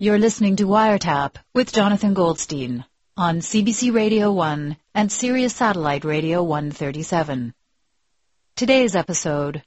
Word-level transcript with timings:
You're 0.00 0.20
listening 0.20 0.54
to 0.56 0.64
Wiretap 0.68 1.38
with 1.56 1.72
Jonathan 1.72 2.14
Goldstein 2.14 2.84
on 3.16 3.40
CBC 3.40 3.92
Radio 3.92 4.30
1 4.30 4.76
and 4.94 5.10
Sirius 5.10 5.56
Satellite 5.56 6.04
Radio 6.04 6.40
137. 6.40 7.52
Today's 8.54 8.94
episode, 8.94 9.64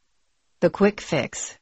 The 0.62 0.70
Quick 0.70 1.02
Fix. 1.02 1.58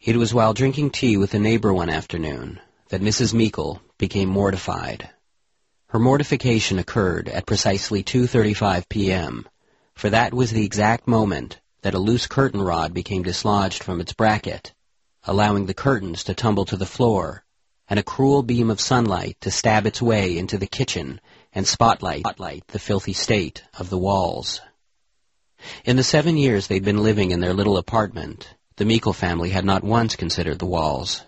It 0.00 0.16
was 0.16 0.32
while 0.32 0.54
drinking 0.54 0.88
tea 0.88 1.18
with 1.18 1.34
a 1.34 1.38
neighbor 1.38 1.70
one 1.70 1.90
afternoon 1.90 2.60
that 2.88 3.02
Mrs. 3.02 3.34
Meikle 3.34 3.82
became 3.98 4.30
mortified. 4.30 5.10
Her 5.88 5.98
mortification 5.98 6.78
occurred 6.78 7.28
at 7.28 7.44
precisely 7.44 8.04
2.35 8.04 8.88
p.m., 8.88 9.46
for 9.92 10.08
that 10.08 10.32
was 10.32 10.50
the 10.50 10.64
exact 10.64 11.06
moment 11.06 11.60
that 11.82 11.92
a 11.92 11.98
loose 11.98 12.26
curtain 12.26 12.62
rod 12.62 12.94
became 12.94 13.22
dislodged 13.22 13.84
from 13.84 14.00
its 14.00 14.14
bracket, 14.14 14.72
allowing 15.26 15.66
the 15.66 15.74
curtains 15.74 16.24
to 16.24 16.34
tumble 16.34 16.64
to 16.64 16.76
the 16.76 16.86
floor, 16.86 17.44
and 17.88 17.98
a 17.98 18.02
cruel 18.02 18.42
beam 18.42 18.70
of 18.70 18.80
sunlight 18.80 19.36
to 19.40 19.50
stab 19.50 19.86
its 19.86 20.00
way 20.00 20.38
into 20.38 20.56
the 20.56 20.66
kitchen 20.66 21.20
and 21.52 21.66
spotlight, 21.66 22.24
the 22.68 22.78
filthy 22.78 23.12
state 23.12 23.62
of 23.78 23.90
the 23.90 23.98
walls. 23.98 24.60
In 25.84 25.96
the 25.96 26.04
seven 26.04 26.36
years 26.36 26.66
they'd 26.66 26.84
been 26.84 27.02
living 27.02 27.30
in 27.30 27.40
their 27.40 27.54
little 27.54 27.76
apartment, 27.76 28.48
the 28.76 28.84
Meikle 28.84 29.12
family 29.12 29.50
had 29.50 29.64
not 29.64 29.82
once 29.82 30.16
considered 30.16 30.58
the 30.58 30.66
walls. 30.66 31.22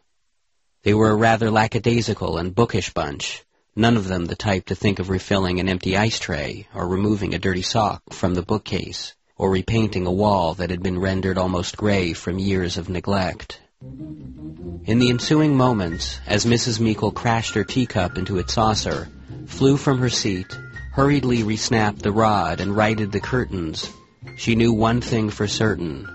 They 0.83 0.95
were 0.95 1.11
a 1.11 1.17
rather 1.17 1.51
lackadaisical 1.51 2.39
and 2.39 2.55
bookish 2.55 2.93
bunch, 2.93 3.43
none 3.75 3.97
of 3.97 4.07
them 4.07 4.27
the 4.27 4.37
type 4.37 4.67
to 4.67 4.75
think 4.75 4.99
of 4.99 5.09
refilling 5.09 5.59
an 5.59 5.69
empty 5.69 5.97
ice 5.97 6.19
tray 6.19 6.69
or 6.75 6.87
removing 6.87 7.35
a 7.35 7.39
dirty 7.39 7.63
sock 7.63 8.03
from 8.13 8.35
the 8.35 8.43
bookcase 8.43 9.15
or 9.37 9.51
repainting 9.51 10.07
a 10.07 10.13
wall 10.13 10.55
that 10.55 10.71
had 10.71 10.83
been 10.83 10.99
rendered 10.99 11.39
almost 11.39 11.77
gray 11.77 12.13
from 12.13 12.39
years 12.39 12.77
of 12.77 12.89
neglect. 12.89 13.61
In 13.81 14.99
the 14.99 15.09
ensuing 15.09 15.57
moments, 15.57 16.19
as 16.27 16.45
Mrs. 16.45 16.81
Meikle 16.81 17.13
crashed 17.13 17.55
her 17.55 17.63
teacup 17.63 18.19
into 18.19 18.39
its 18.39 18.55
saucer, 18.55 19.07
flew 19.47 19.77
from 19.77 19.99
her 19.99 20.09
seat, 20.09 20.59
hurriedly 20.95 21.45
resnapped 21.45 22.01
the 22.01 22.11
rod 22.11 22.61
and 22.61 22.77
righted 22.77 23.13
the 23.13 23.21
curtains, 23.21 23.89
she 24.37 24.57
knew 24.57 24.73
one 24.73 25.01
thing 25.01 25.31
for 25.31 25.47
certain. 25.47 26.09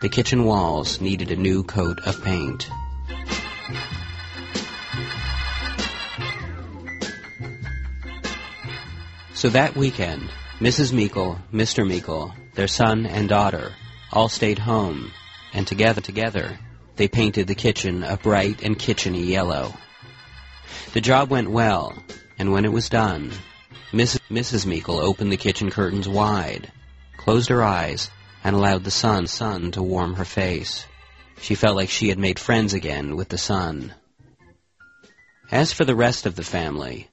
The 0.00 0.08
kitchen 0.08 0.44
walls 0.44 1.02
needed 1.02 1.30
a 1.30 1.36
new 1.36 1.64
coat 1.64 2.00
of 2.06 2.24
paint. 2.24 2.70
So 9.34 9.50
that 9.50 9.76
weekend, 9.76 10.30
Mrs. 10.60 10.94
Meikle, 10.94 11.38
Mr. 11.52 11.86
Meikle, 11.86 12.32
their 12.54 12.68
son 12.68 13.04
and 13.04 13.28
daughter, 13.28 13.72
all 14.10 14.30
stayed 14.30 14.60
home, 14.60 15.12
and 15.52 15.66
together, 15.66 16.00
together, 16.00 16.58
they 17.02 17.08
painted 17.08 17.48
the 17.48 17.54
kitchen 17.56 18.04
a 18.04 18.16
bright 18.16 18.62
and 18.62 18.78
kitcheny 18.78 19.26
yellow. 19.26 19.74
The 20.92 21.00
job 21.00 21.30
went 21.30 21.50
well, 21.50 22.00
and 22.38 22.52
when 22.52 22.64
it 22.64 22.70
was 22.70 22.88
done, 22.88 23.32
Mrs. 23.90 24.20
Mrs. 24.30 24.66
Meikle 24.66 25.00
opened 25.00 25.32
the 25.32 25.36
kitchen 25.36 25.68
curtains 25.68 26.08
wide, 26.08 26.70
closed 27.16 27.48
her 27.48 27.60
eyes, 27.60 28.08
and 28.44 28.54
allowed 28.54 28.84
the 28.84 28.92
sun, 28.92 29.26
sun 29.26 29.72
to 29.72 29.82
warm 29.82 30.14
her 30.14 30.24
face. 30.24 30.86
She 31.40 31.56
felt 31.56 31.74
like 31.74 31.90
she 31.90 32.08
had 32.08 32.20
made 32.20 32.38
friends 32.38 32.72
again 32.72 33.16
with 33.16 33.30
the 33.30 33.36
sun. 33.36 33.92
As 35.50 35.72
for 35.72 35.84
the 35.84 35.96
rest 35.96 36.24
of 36.24 36.36
the 36.36 36.44
family, 36.44 37.08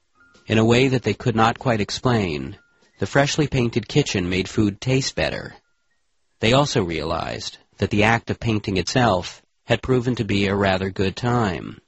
in 0.45 0.59
a 0.59 0.65
way 0.65 0.89
that 0.89 1.01
they 1.01 1.15
could 1.15 1.35
not 1.35 1.57
quite 1.57 1.81
explain, 1.81 2.59
the 2.99 3.07
freshly 3.07 3.47
painted 3.47 3.87
kitchen 3.87 4.29
made 4.29 4.47
food 4.47 4.79
taste 4.79 5.15
better. 5.15 5.55
They 6.41 6.53
also 6.53 6.83
realized 6.83 7.57
that 7.79 7.89
the 7.89 8.03
act 8.03 8.29
of 8.29 8.39
painting 8.39 8.77
itself 8.77 9.41
had 9.69 9.83
proven 9.83 10.15
to 10.15 10.23
be 10.23 10.47
a 10.47 10.55
rather 10.55 10.89
good 10.89 11.15
time. 11.15 11.79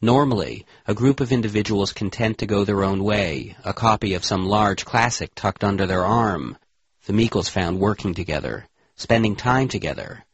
Normally, 0.00 0.66
a 0.84 0.94
group 0.94 1.20
of 1.20 1.30
individuals 1.30 1.92
content 1.92 2.38
to 2.38 2.46
go 2.46 2.64
their 2.64 2.82
own 2.82 3.04
way, 3.04 3.56
a 3.64 3.72
copy 3.72 4.14
of 4.14 4.24
some 4.24 4.46
large 4.46 4.84
classic 4.84 5.32
tucked 5.36 5.62
under 5.62 5.86
their 5.86 6.04
arm, 6.04 6.58
the 7.06 7.12
Meikles 7.12 7.48
found 7.48 7.78
working 7.78 8.14
together, 8.14 8.66
spending 8.96 9.36
time 9.36 9.68
together, 9.68 10.24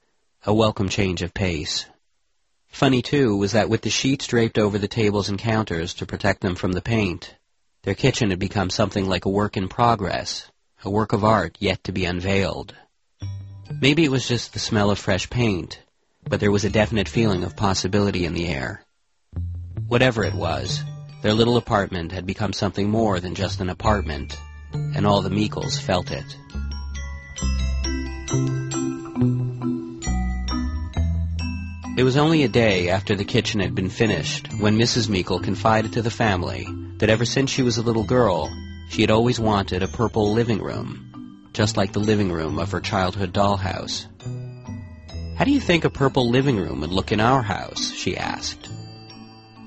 a 0.46 0.54
welcome 0.54 0.88
change 0.88 1.20
of 1.20 1.34
pace. 1.34 1.84
Funny, 2.68 3.02
too, 3.02 3.36
was 3.36 3.52
that 3.52 3.68
with 3.68 3.82
the 3.82 3.90
sheets 3.90 4.26
draped 4.26 4.56
over 4.56 4.78
the 4.78 4.88
tables 4.88 5.28
and 5.28 5.38
counters 5.38 5.92
to 5.92 6.06
protect 6.06 6.40
them 6.40 6.54
from 6.54 6.72
the 6.72 6.80
paint, 6.80 7.34
their 7.82 7.94
kitchen 7.94 8.30
had 8.30 8.38
become 8.38 8.70
something 8.70 9.06
like 9.06 9.26
a 9.26 9.36
work 9.40 9.58
in 9.58 9.68
progress, 9.68 10.50
a 10.82 10.88
work 10.88 11.12
of 11.12 11.24
art 11.24 11.58
yet 11.60 11.84
to 11.84 11.92
be 11.92 12.06
unveiled. 12.06 12.74
Maybe 13.82 14.02
it 14.02 14.10
was 14.10 14.26
just 14.26 14.54
the 14.54 14.58
smell 14.58 14.90
of 14.90 14.98
fresh 14.98 15.28
paint, 15.28 15.78
but 16.28 16.40
there 16.40 16.50
was 16.50 16.64
a 16.64 16.70
definite 16.70 17.08
feeling 17.08 17.44
of 17.44 17.56
possibility 17.56 18.24
in 18.24 18.34
the 18.34 18.48
air. 18.48 18.84
Whatever 19.86 20.24
it 20.24 20.34
was, 20.34 20.82
their 21.22 21.32
little 21.32 21.56
apartment 21.56 22.12
had 22.12 22.26
become 22.26 22.52
something 22.52 22.88
more 22.88 23.18
than 23.18 23.34
just 23.34 23.60
an 23.60 23.70
apartment, 23.70 24.38
and 24.72 25.06
all 25.06 25.22
the 25.22 25.30
Meikles 25.30 25.80
felt 25.80 26.10
it. 26.10 26.36
It 31.98 32.04
was 32.04 32.16
only 32.16 32.44
a 32.44 32.48
day 32.48 32.90
after 32.90 33.16
the 33.16 33.24
kitchen 33.24 33.60
had 33.60 33.74
been 33.74 33.88
finished 33.88 34.52
when 34.60 34.78
Mrs. 34.78 35.08
Meikle 35.08 35.40
confided 35.40 35.94
to 35.94 36.02
the 36.02 36.12
family 36.12 36.64
that 36.98 37.10
ever 37.10 37.24
since 37.24 37.50
she 37.50 37.62
was 37.62 37.78
a 37.78 37.82
little 37.82 38.04
girl, 38.04 38.48
she 38.88 39.00
had 39.00 39.10
always 39.10 39.40
wanted 39.40 39.82
a 39.82 39.88
purple 39.88 40.32
living 40.32 40.62
room, 40.62 41.48
just 41.52 41.76
like 41.76 41.92
the 41.92 41.98
living 41.98 42.30
room 42.30 42.60
of 42.60 42.70
her 42.70 42.80
childhood 42.80 43.32
dollhouse. 43.32 44.06
How 45.38 45.44
do 45.44 45.52
you 45.52 45.60
think 45.60 45.84
a 45.84 45.90
purple 45.90 46.28
living 46.28 46.56
room 46.56 46.80
would 46.80 46.90
look 46.90 47.12
in 47.12 47.20
our 47.20 47.42
house? 47.42 47.92
she 47.92 48.16
asked. 48.16 48.68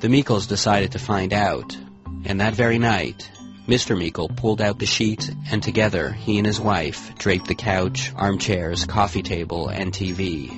The 0.02 0.10
Meikles 0.10 0.50
decided 0.50 0.92
to 0.92 1.00
find 1.00 1.32
out, 1.32 1.78
and 2.26 2.42
that 2.42 2.56
very 2.56 2.78
night, 2.78 3.32
Mr. 3.70 3.98
Meikle 3.98 4.28
pulled 4.28 4.62
out 4.62 4.80
the 4.80 4.86
sheet, 4.86 5.34
and 5.50 5.64
together 5.64 6.12
he 6.12 6.38
and 6.38 6.46
his 6.46 6.60
wife 6.60 7.18
draped 7.18 7.48
the 7.48 7.56
couch, 7.56 8.12
armchairs, 8.18 8.84
coffee 8.84 9.22
table, 9.22 9.70
and 9.70 9.94
TV. 9.94 10.52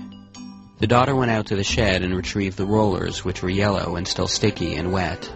The 0.80 0.88
daughter 0.88 1.16
went 1.16 1.30
out 1.30 1.46
to 1.48 1.56
the 1.56 1.64
shed 1.64 2.02
and 2.02 2.16
retrieved 2.16 2.58
the 2.58 2.66
rollers, 2.66 3.24
which 3.24 3.44
were 3.44 3.52
yellow 3.52 3.98
and 3.98 4.08
still 4.08 4.28
sticky 4.28 4.74
and 4.74 4.92
wet, 4.92 5.32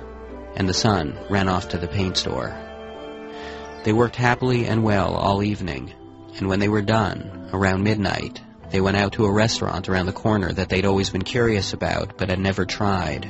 and 0.56 0.68
the 0.68 0.74
son 0.74 1.16
ran 1.30 1.48
off 1.48 1.70
to 1.70 1.78
the 1.78 1.88
paint 1.88 2.18
store. 2.18 2.52
They 3.84 3.94
worked 3.94 4.16
happily 4.16 4.66
and 4.66 4.84
well 4.84 5.14
all 5.14 5.44
evening, 5.44 5.94
and 6.38 6.48
when 6.48 6.60
they 6.60 6.68
were 6.68 6.82
done, 6.82 7.52
around 7.54 7.84
midnight, 7.84 8.42
they 8.70 8.82
went 8.82 8.98
out 8.98 9.14
to 9.14 9.26
a 9.26 9.32
restaurant 9.32 9.88
around 9.88 10.06
the 10.06 10.14
corner 10.14 10.52
that 10.52 10.70
they'd 10.70 10.86
always 10.86 11.10
been 11.10 11.24
curious 11.24 11.74
about 11.74 12.18
but 12.18 12.30
had 12.30 12.40
never 12.40 12.66
tried. 12.66 13.30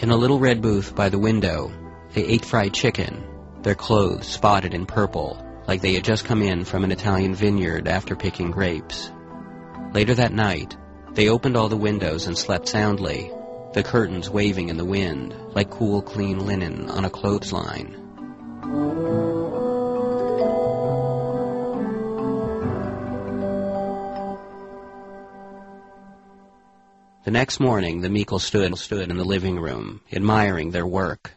In 0.00 0.10
a 0.10 0.16
little 0.16 0.38
red 0.38 0.62
booth 0.62 0.94
by 0.94 1.08
the 1.08 1.18
window, 1.18 1.72
they 2.14 2.24
ate 2.24 2.44
fried 2.44 2.74
chicken, 2.74 3.24
their 3.62 3.74
clothes 3.74 4.26
spotted 4.26 4.74
in 4.74 4.86
purple, 4.86 5.44
like 5.66 5.80
they 5.80 5.94
had 5.94 6.04
just 6.04 6.24
come 6.24 6.42
in 6.42 6.64
from 6.64 6.84
an 6.84 6.92
Italian 6.92 7.34
vineyard 7.34 7.88
after 7.88 8.16
picking 8.16 8.50
grapes. 8.50 9.10
Later 9.92 10.14
that 10.14 10.32
night, 10.32 10.76
they 11.14 11.28
opened 11.28 11.56
all 11.56 11.68
the 11.68 11.76
windows 11.76 12.26
and 12.26 12.36
slept 12.36 12.68
soundly, 12.68 13.32
the 13.72 13.82
curtains 13.82 14.30
waving 14.30 14.68
in 14.68 14.76
the 14.76 14.84
wind, 14.84 15.34
like 15.54 15.70
cool, 15.70 16.00
clean 16.00 16.46
linen 16.46 16.88
on 16.88 17.04
a 17.04 17.10
clothesline. 17.10 18.07
The 27.24 27.32
next 27.32 27.58
morning, 27.58 28.00
the 28.00 28.08
Meikle 28.08 28.38
stood, 28.38 28.78
stood 28.78 29.10
in 29.10 29.16
the 29.16 29.24
living 29.24 29.58
room, 29.58 30.00
admiring 30.12 30.70
their 30.70 30.86
work. 30.86 31.34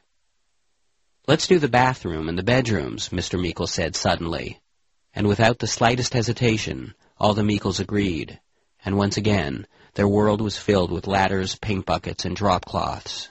Let's 1.28 1.48
do 1.48 1.58
the 1.58 1.68
bathroom 1.68 2.30
and 2.30 2.38
the 2.38 2.44
bedrooms, 2.44 3.10
Mr. 3.10 3.42
Meikle 3.42 3.68
said 3.68 3.96
suddenly. 3.96 4.62
And 5.14 5.28
without 5.28 5.58
the 5.58 5.68
slightest 5.68 6.14
hesitation, 6.14 6.94
all 7.18 7.34
the 7.34 7.42
Meikles 7.42 7.80
agreed, 7.80 8.40
and 8.86 8.96
once 8.96 9.18
again, 9.18 9.66
their 9.96 10.08
world 10.08 10.40
was 10.40 10.56
filled 10.56 10.92
with 10.92 11.08
ladders, 11.08 11.56
paint 11.56 11.86
buckets, 11.86 12.26
and 12.26 12.36
drop 12.36 12.64
cloths. 12.64 13.30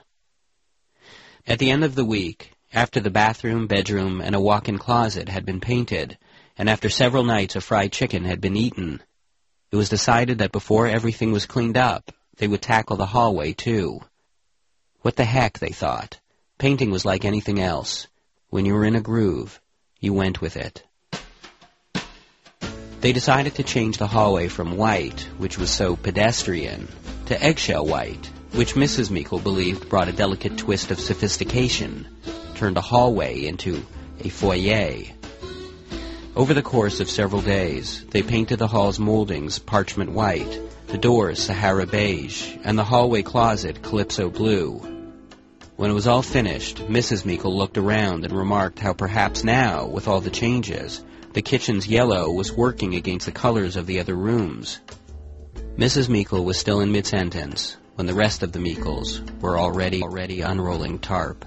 At 1.47 1.61
the 1.61 1.71
end 1.71 1.85
of 1.85 1.95
the 1.95 2.05
week, 2.05 2.53
after 2.73 3.01
the 3.01 3.11
bathroom, 3.11 3.69
bedroom, 3.69 4.21
and 4.21 4.35
a 4.35 4.41
walk-in 4.41 4.77
closet 4.77 5.29
had 5.29 5.47
been 5.47 5.61
painted, 5.61 6.19
and 6.59 6.69
after 6.69 6.91
several 6.91 7.25
nights 7.25 7.55
of 7.55 7.65
fried 7.65 7.93
chicken 7.93 8.25
had 8.25 8.41
been 8.41 8.57
eaten, 8.57 9.03
it 9.71 9.77
was 9.77 9.89
decided 9.89 10.39
that 10.39 10.53
before 10.53 10.89
everything 10.89 11.31
was 11.33 11.47
cleaned 11.47 11.77
up, 11.77 12.13
they 12.41 12.49
would 12.49 12.63
tackle 12.63 12.97
the 12.97 13.05
hallway, 13.05 13.53
too. 13.53 14.01
What 15.03 15.15
the 15.15 15.27
heck, 15.27 15.59
they 15.59 15.73
thought. 15.73 16.19
Painting 16.57 16.91
was 16.91 17.05
like 17.05 17.27
anything 17.27 17.61
else. 17.61 18.07
When 18.49 18.65
you 18.65 18.73
were 18.73 18.87
in 18.87 18.97
a 18.97 19.01
groove, 19.03 19.61
you 20.01 20.15
went 20.15 20.41
with 20.41 20.57
it. 20.57 20.83
They 23.03 23.13
decided 23.13 23.57
to 23.57 23.63
change 23.63 23.99
the 23.99 24.07
hallway 24.07 24.49
from 24.49 24.79
white, 24.79 25.21
which 25.37 25.59
was 25.59 25.71
so 25.71 25.97
pedestrian, 25.97 26.89
to 27.27 27.43
eggshell 27.43 27.85
white, 27.85 28.27
which 28.53 28.75
Mrs. 28.75 29.11
Meikle 29.11 29.41
believed 29.41 29.91
brought 29.91 30.09
a 30.09 30.13
delicate 30.13 30.57
twist 30.57 30.91
of 30.91 30.99
sophistication, 30.99 32.09
turned 32.55 32.79
a 32.79 32.81
hallway 32.81 33.45
into 33.45 33.85
a 34.25 34.31
foyer. 34.31 35.05
Over 36.35 36.55
the 36.55 36.63
course 36.63 37.01
of 37.01 37.11
several 37.11 37.43
days, 37.43 38.03
they 38.07 38.23
painted 38.23 38.59
the 38.59 38.67
hall's 38.67 38.99
moldings 38.99 39.59
parchment 39.59 40.13
white, 40.13 40.59
the 40.91 40.99
doors 40.99 41.41
Sahara 41.41 41.87
beige, 41.87 42.57
and 42.65 42.77
the 42.77 42.83
hallway 42.83 43.23
closet 43.23 43.81
Calypso 43.81 44.29
blue. 44.29 44.79
When 45.77 45.89
it 45.89 45.95
was 45.95 46.09
all 46.09 46.21
finished, 46.21 46.79
Mrs. 46.79 47.25
Meikle 47.25 47.57
looked 47.57 47.79
around 47.79 48.25
and 48.25 48.33
remarked 48.33 48.81
how 48.81 48.93
perhaps 48.93 49.45
now, 49.45 49.87
with 49.87 50.09
all 50.09 50.21
the 50.21 50.31
changes, 50.31 51.05
the 51.33 51.43
kitchen's 51.43 51.87
yellow 51.87 52.33
was 52.33 52.53
working 52.53 52.97
against 52.97 53.27
the 53.27 53.33
colors 53.33 53.77
of 53.77 53.87
the 53.87 54.01
other 54.01 54.17
rooms. 54.17 54.81
Mrs. 55.77 56.09
Meikle 56.09 56.45
was 56.45 56.59
still 56.59 56.81
in 56.81 56.91
mid-sentence 56.91 57.77
when 57.95 58.09
the 58.09 58.15
rest 58.15 58.43
of 58.43 58.51
the 58.51 58.59
Meikles 58.59 59.21
were 59.41 59.61
already 59.61 60.03
already 60.03 60.41
unrolling 60.41 60.99
tarp. 60.99 61.45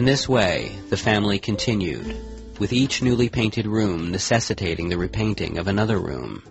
In 0.00 0.06
this 0.06 0.26
way, 0.26 0.72
the 0.88 0.96
family 0.96 1.38
continued, 1.38 2.16
with 2.58 2.72
each 2.72 3.02
newly 3.02 3.28
painted 3.28 3.66
room 3.66 4.10
necessitating 4.10 4.88
the 4.88 4.96
repainting 4.96 5.58
of 5.58 5.68
another 5.68 5.98
room. 5.98 6.42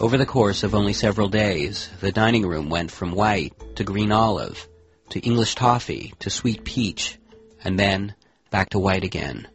Over 0.00 0.16
the 0.16 0.24
course 0.24 0.62
of 0.62 0.74
only 0.74 0.94
several 0.94 1.28
days, 1.28 1.90
the 2.00 2.10
dining 2.10 2.46
room 2.46 2.70
went 2.70 2.90
from 2.90 3.12
white 3.12 3.52
to 3.76 3.84
green 3.84 4.10
olive, 4.10 4.66
to 5.10 5.20
English 5.20 5.54
toffee, 5.54 6.14
to 6.20 6.30
sweet 6.30 6.64
peach, 6.64 7.18
and 7.62 7.78
then 7.78 8.14
back 8.50 8.70
to 8.70 8.78
white 8.78 9.04
again. 9.04 9.48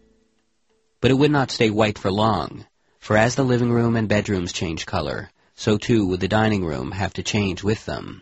But 1.02 1.10
it 1.10 1.16
would 1.16 1.32
not 1.32 1.50
stay 1.50 1.72
white 1.72 1.98
for 1.98 2.12
long, 2.12 2.68
for 3.00 3.18
as 3.18 3.34
the 3.34 3.44
living 3.44 3.72
room 3.72 3.96
and 3.96 4.08
bedrooms 4.08 4.54
changed 4.54 4.86
color, 4.86 5.32
so 5.56 5.80
too 5.80 6.06
would 6.06 6.20
the 6.20 6.28
dining 6.28 6.64
room 6.64 6.92
have 6.92 7.14
to 7.14 7.24
change 7.24 7.64
with 7.64 7.84
them. 7.86 8.22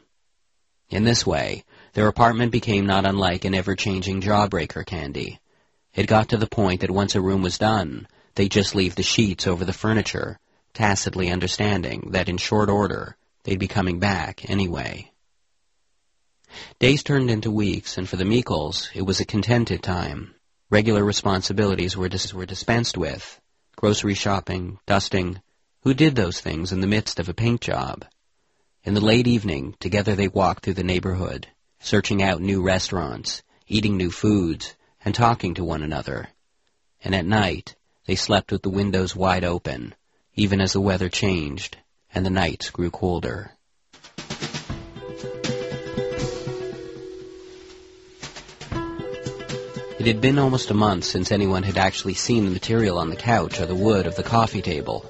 In 0.90 1.04
this 1.04 1.26
way, 1.26 1.66
their 1.96 2.10
apartment 2.10 2.52
became 2.52 2.86
not 2.86 3.06
unlike 3.06 3.46
an 3.46 3.56
ever-changing 3.56 4.20
jawbreaker 4.20 4.86
candy. 4.86 5.40
It 5.94 6.08
got 6.08 6.30
to 6.30 6.38
the 6.38 6.46
point 6.46 6.82
that 6.82 6.92
once 6.92 7.16
a 7.16 7.22
room 7.22 7.42
was 7.42 7.58
done, 7.58 8.06
they'd 8.36 8.52
just 8.52 8.76
leave 8.76 8.96
the 8.96 9.02
sheets 9.02 9.48
over 9.48 9.64
the 9.64 9.72
furniture, 9.72 10.38
tacitly 10.74 11.32
understanding 11.32 12.10
that 12.12 12.28
in 12.28 12.36
short 12.36 12.70
order, 12.70 13.16
they'd 13.44 13.60
be 13.60 13.70
coming 13.70 14.00
back 14.00 14.50
anyway. 14.50 15.10
Days 16.80 17.02
turned 17.02 17.32
into 17.32 17.50
weeks, 17.50 17.98
and 17.98 18.10
for 18.10 18.18
the 18.18 18.26
Meikles, 18.26 18.90
it 18.94 19.04
was 19.04 19.22
a 19.22 19.26
contented 19.26 19.82
time. 19.82 20.36
Regular 20.70 21.04
responsibilities 21.04 21.96
were, 21.96 22.10
dis- 22.10 22.34
were 22.34 22.46
dispensed 22.46 22.98
with. 22.98 23.40
Grocery 23.78 24.16
shopping, 24.16 24.80
dusting. 24.86 25.42
Who 25.84 25.94
did 25.94 26.16
those 26.16 26.42
things 26.42 26.74
in 26.74 26.82
the 26.82 26.88
midst 26.88 27.22
of 27.22 27.30
a 27.30 27.34
paint 27.34 27.62
job? 27.62 28.04
In 28.84 28.96
the 28.96 29.02
late 29.02 29.28
evening, 29.28 29.76
together 29.80 30.14
they 30.14 30.28
walked 30.28 30.66
through 30.66 30.74
the 30.74 30.84
neighborhood, 30.84 31.48
searching 31.86 32.24
out 32.24 32.42
new 32.42 32.64
restaurants, 32.64 33.44
eating 33.68 33.96
new 33.96 34.10
foods, 34.10 34.74
and 35.06 35.14
talking 35.14 35.54
to 35.54 35.64
one 35.64 35.84
another. 35.84 36.28
And 37.04 37.14
at 37.14 37.28
night, 37.28 37.76
they 38.08 38.16
slept 38.16 38.52
with 38.52 38.64
the 38.64 38.72
windows 38.72 39.16
wide 39.16 39.44
open, 39.44 39.94
even 40.34 40.62
as 40.62 40.74
the 40.74 40.82
weather 40.82 41.10
changed 41.10 41.78
and 42.12 42.26
the 42.26 42.32
nights 42.32 42.72
grew 42.72 42.90
colder. 42.90 43.52
It 50.00 50.08
had 50.08 50.22
been 50.22 50.40
almost 50.40 50.72
a 50.72 50.74
month 50.74 51.04
since 51.04 51.32
anyone 51.32 51.62
had 51.62 51.78
actually 51.78 52.16
seen 52.16 52.46
the 52.46 52.52
material 52.52 52.98
on 52.98 53.12
the 53.12 53.16
couch 53.16 53.60
or 53.60 53.68
the 53.68 53.76
wood 53.76 54.08
of 54.08 54.16
the 54.16 54.24
coffee 54.24 54.64
table. 54.64 55.06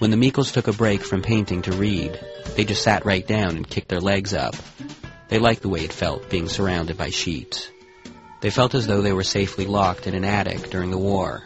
When 0.00 0.10
the 0.10 0.18
Meikles 0.18 0.52
took 0.52 0.68
a 0.68 0.72
break 0.74 1.02
from 1.02 1.22
painting 1.22 1.62
to 1.62 1.72
read, 1.72 2.20
they 2.56 2.64
just 2.64 2.82
sat 2.82 3.06
right 3.06 3.26
down 3.26 3.56
and 3.56 3.68
kicked 3.68 3.88
their 3.88 4.00
legs 4.00 4.34
up, 4.34 4.54
they 5.34 5.40
liked 5.40 5.62
the 5.62 5.68
way 5.68 5.80
it 5.80 5.92
felt, 5.92 6.30
being 6.30 6.48
surrounded 6.48 6.96
by 6.96 7.10
sheets. 7.10 7.68
They 8.40 8.50
felt 8.50 8.72
as 8.72 8.86
though 8.86 9.02
they 9.02 9.12
were 9.12 9.24
safely 9.24 9.66
locked 9.66 10.06
in 10.06 10.14
an 10.14 10.24
attic 10.24 10.70
during 10.70 10.92
the 10.92 10.96
war, 11.12 11.42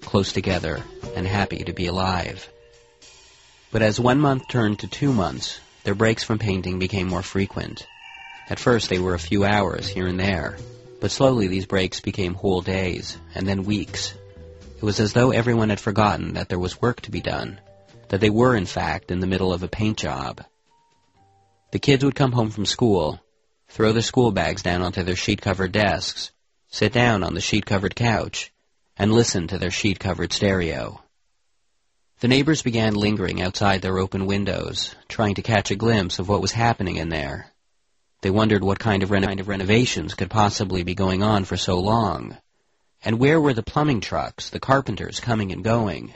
close 0.00 0.32
together 0.32 0.82
and 1.14 1.26
happy 1.26 1.62
to 1.64 1.74
be 1.74 1.88
alive. 1.88 2.50
But 3.70 3.82
as 3.82 4.00
one 4.00 4.18
month 4.18 4.48
turned 4.48 4.78
to 4.78 4.86
two 4.86 5.12
months, 5.12 5.60
their 5.84 5.94
breaks 5.94 6.24
from 6.24 6.38
painting 6.38 6.78
became 6.78 7.06
more 7.06 7.20
frequent. 7.20 7.86
At 8.48 8.58
first 8.58 8.88
they 8.88 8.98
were 8.98 9.12
a 9.12 9.18
few 9.18 9.44
hours 9.44 9.86
here 9.86 10.06
and 10.06 10.18
there, 10.18 10.56
but 10.98 11.10
slowly 11.10 11.48
these 11.48 11.66
breaks 11.66 12.00
became 12.00 12.32
whole 12.32 12.62
days, 12.62 13.18
and 13.34 13.46
then 13.46 13.64
weeks. 13.64 14.14
It 14.78 14.82
was 14.82 15.00
as 15.00 15.12
though 15.12 15.32
everyone 15.32 15.68
had 15.68 15.80
forgotten 15.80 16.32
that 16.32 16.48
there 16.48 16.58
was 16.58 16.80
work 16.80 17.02
to 17.02 17.10
be 17.10 17.20
done, 17.20 17.60
that 18.08 18.22
they 18.22 18.30
were 18.30 18.56
in 18.56 18.64
fact 18.64 19.10
in 19.10 19.20
the 19.20 19.26
middle 19.26 19.52
of 19.52 19.62
a 19.62 19.68
paint 19.68 19.98
job. 19.98 20.40
The 21.70 21.78
kids 21.78 22.02
would 22.02 22.14
come 22.14 22.32
home 22.32 22.50
from 22.50 22.64
school, 22.64 23.20
throw 23.68 23.92
their 23.92 24.02
school 24.02 24.32
bags 24.32 24.62
down 24.62 24.82
onto 24.82 25.02
their 25.02 25.16
sheet-covered 25.16 25.72
desks, 25.72 26.32
sit 26.68 26.92
down 26.94 27.22
on 27.22 27.34
the 27.34 27.42
sheet-covered 27.42 27.94
couch, 27.94 28.52
and 28.96 29.12
listen 29.12 29.48
to 29.48 29.58
their 29.58 29.70
sheet-covered 29.70 30.32
stereo. 30.32 31.02
The 32.20 32.28
neighbors 32.28 32.62
began 32.62 32.94
lingering 32.94 33.42
outside 33.42 33.82
their 33.82 33.98
open 33.98 34.26
windows, 34.26 34.96
trying 35.08 35.34
to 35.34 35.42
catch 35.42 35.70
a 35.70 35.76
glimpse 35.76 36.18
of 36.18 36.28
what 36.28 36.40
was 36.40 36.52
happening 36.52 36.96
in 36.96 37.10
there. 37.10 37.52
They 38.22 38.30
wondered 38.30 38.64
what 38.64 38.80
kind 38.80 39.02
of, 39.02 39.10
reno- 39.10 39.28
kind 39.28 39.38
of 39.38 39.48
renovations 39.48 40.14
could 40.14 40.30
possibly 40.30 40.82
be 40.82 40.94
going 40.94 41.22
on 41.22 41.44
for 41.44 41.56
so 41.56 41.78
long. 41.78 42.36
And 43.04 43.20
where 43.20 43.40
were 43.40 43.54
the 43.54 43.62
plumbing 43.62 44.00
trucks, 44.00 44.50
the 44.50 44.58
carpenters 44.58 45.20
coming 45.20 45.52
and 45.52 45.62
going? 45.62 46.14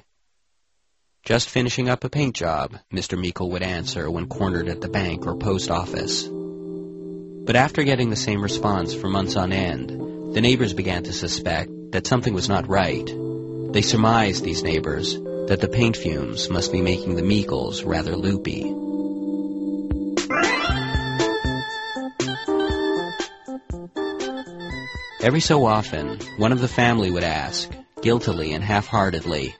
Just 1.24 1.50
finishing 1.50 1.88
up 1.88 2.02
a 2.02 2.10
paint 2.10 2.34
job, 2.34 2.76
Mr. 2.92 3.16
Meikle 3.16 3.50
would 3.50 3.62
answer 3.62 4.10
when 4.10 4.26
cornered 4.26 4.68
at 4.68 4.80
the 4.80 4.88
bank 4.88 5.24
or 5.24 5.36
post 5.36 5.70
office. 5.70 6.28
But 6.28 7.54
after 7.54 7.84
getting 7.84 8.10
the 8.10 8.16
same 8.16 8.42
response 8.42 8.92
for 8.92 9.08
months 9.08 9.36
on 9.36 9.52
end, 9.52 10.34
the 10.34 10.40
neighbors 10.40 10.72
began 10.72 11.04
to 11.04 11.12
suspect 11.12 11.70
that 11.92 12.08
something 12.08 12.34
was 12.34 12.48
not 12.48 12.66
right. 12.66 13.06
They 13.06 13.82
surmised, 13.82 14.42
these 14.42 14.64
neighbors, 14.64 15.14
that 15.46 15.60
the 15.60 15.68
paint 15.68 15.96
fumes 15.96 16.50
must 16.50 16.72
be 16.72 16.80
making 16.80 17.14
the 17.14 17.22
Meikles 17.22 17.86
rather 17.86 18.16
loopy. 18.16 18.74
Every 25.22 25.40
so 25.40 25.66
often, 25.66 26.18
one 26.36 26.50
of 26.50 26.60
the 26.60 26.66
family 26.66 27.12
would 27.12 27.22
ask, 27.22 27.70
guiltily 28.02 28.54
and 28.54 28.64
half-heartedly, 28.64 29.54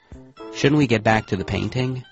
Shouldn't 0.55 0.77
we 0.77 0.87
get 0.87 1.03
back 1.03 1.27
to 1.27 1.35
the 1.35 1.45
painting? 1.45 2.03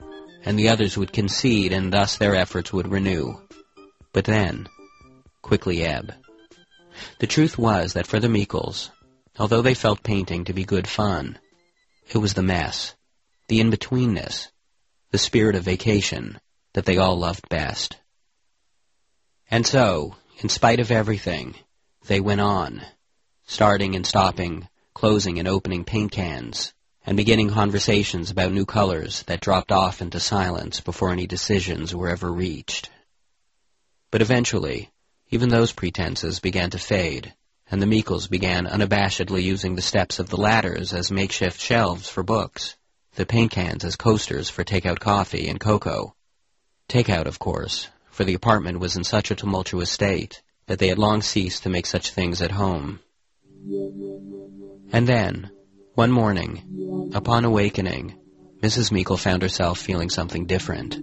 And 0.44 0.58
the 0.58 0.70
others 0.70 0.98
would 0.98 1.14
concede, 1.14 1.72
and 1.72 1.94
thus 1.94 2.18
their 2.18 2.36
efforts 2.36 2.74
would 2.74 2.88
renew. 2.88 3.36
But 4.14 4.26
then, 4.26 4.68
quickly 5.42 5.84
ebb. 5.84 6.14
The 7.20 7.28
truth 7.28 7.58
was 7.58 7.94
that 7.94 8.08
for 8.08 8.20
the 8.20 8.28
Meikles, 8.28 8.90
although 9.38 9.62
they 9.62 9.76
felt 9.76 10.04
painting 10.04 10.46
to 10.46 10.54
be 10.54 10.66
good 10.66 10.88
fun, 10.88 11.38
it 12.10 12.18
was 12.18 12.34
the 12.34 12.44
mess, 12.44 12.96
the 13.48 13.62
in-betweenness, 13.62 14.50
the 15.12 15.18
spirit 15.18 15.56
of 15.56 15.64
vacation 15.64 16.40
that 16.74 16.86
they 16.86 16.98
all 16.98 17.18
loved 17.18 17.48
best. 17.48 17.98
And 19.50 19.66
so, 19.66 20.16
in 20.40 20.50
spite 20.50 20.80
of 20.80 20.92
everything, 20.92 21.56
they 22.08 22.20
went 22.20 22.42
on, 22.42 22.82
starting 23.46 23.96
and 23.96 24.06
stopping, 24.06 24.68
closing 24.94 25.38
and 25.40 25.48
opening 25.48 25.84
paint 25.84 26.12
cans, 26.12 26.74
and 27.06 27.18
beginning 27.18 27.50
conversations 27.50 28.30
about 28.30 28.52
new 28.52 28.66
colors 28.66 29.24
that 29.24 29.42
dropped 29.42 29.72
off 29.72 30.02
into 30.02 30.20
silence 30.20 30.82
before 30.82 31.12
any 31.12 31.26
decisions 31.26 31.96
were 31.96 32.10
ever 32.10 32.32
reached. 32.32 32.90
But 34.12 34.22
eventually, 34.22 34.92
even 35.30 35.50
those 35.50 35.72
pretenses 35.72 36.40
began 36.40 36.70
to 36.72 36.78
fade, 36.78 37.34
and 37.70 37.82
the 37.82 37.88
Meikles 37.88 38.30
began 38.30 38.68
unabashedly 38.68 39.42
using 39.42 39.76
the 39.76 39.82
steps 39.82 40.20
of 40.20 40.30
the 40.30 40.38
ladders 40.38 40.94
as 40.94 41.12
makeshift 41.12 41.60
shelves 41.60 42.10
for 42.10 42.22
books, 42.22 42.76
the 43.16 43.26
paint 43.26 43.52
cans 43.52 43.84
as 43.84 43.96
coasters 43.96 44.50
for 44.50 44.64
takeout 44.64 45.00
coffee 45.00 45.48
and 45.48 45.60
cocoa. 45.60 46.14
Takeout, 46.90 47.26
of 47.26 47.40
course, 47.40 47.88
for 48.10 48.26
the 48.26 48.34
apartment 48.34 48.80
was 48.80 48.98
in 48.98 49.04
such 49.04 49.32
a 49.32 49.36
tumultuous 49.36 49.90
state 49.90 50.42
that 50.68 50.80
they 50.80 50.90
had 50.90 51.00
long 51.00 51.22
ceased 51.22 51.64
to 51.64 51.70
make 51.70 51.86
such 51.86 52.12
things 52.12 52.42
at 52.42 52.52
home. 52.52 53.00
And 54.94 55.08
then, 55.08 55.52
one 55.94 56.12
morning, 56.12 57.12
upon 57.14 57.44
awakening, 57.44 58.16
Mrs. 58.62 58.92
Meikle 58.94 59.18
found 59.18 59.42
herself 59.42 59.78
feeling 59.78 60.10
something 60.10 60.46
different. 60.46 60.98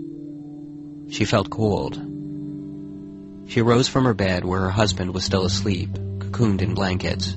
She 1.12 1.26
felt 1.26 1.50
cold. 1.50 1.95
She 3.50 3.61
rose 3.61 3.87
from 3.87 4.04
her 4.04 4.14
bed 4.14 4.47
where 4.47 4.61
her 4.61 4.71
husband 4.71 5.12
was 5.12 5.25
still 5.25 5.45
asleep, 5.45 5.90
cocooned 5.92 6.62
in 6.62 6.75
blankets. 6.75 7.37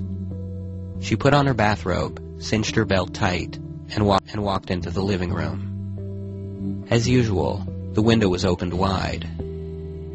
She 1.02 1.18
put 1.18 1.34
on 1.34 1.46
her 1.48 1.54
bathrobe, 1.54 2.42
cinched 2.42 2.76
her 2.76 2.86
belt 2.86 3.14
tight, 3.14 3.58
and, 3.94 4.06
wa- 4.06 4.20
and 4.32 4.44
walked 4.44 4.72
into 4.72 4.90
the 4.90 5.04
living 5.04 5.34
room. 5.34 6.86
As 6.90 7.08
usual, 7.08 7.66
the 7.94 8.02
window 8.02 8.30
was 8.30 8.46
opened 8.46 8.74
wide. 8.74 9.28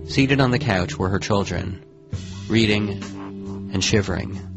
Seated 0.09 0.41
on 0.41 0.53
the 0.53 0.59
couch 0.59 0.97
were 0.97 1.11
her 1.11 1.19
children, 1.19 1.85
reading 2.49 3.03
and 3.73 3.85
shivering. 3.85 4.56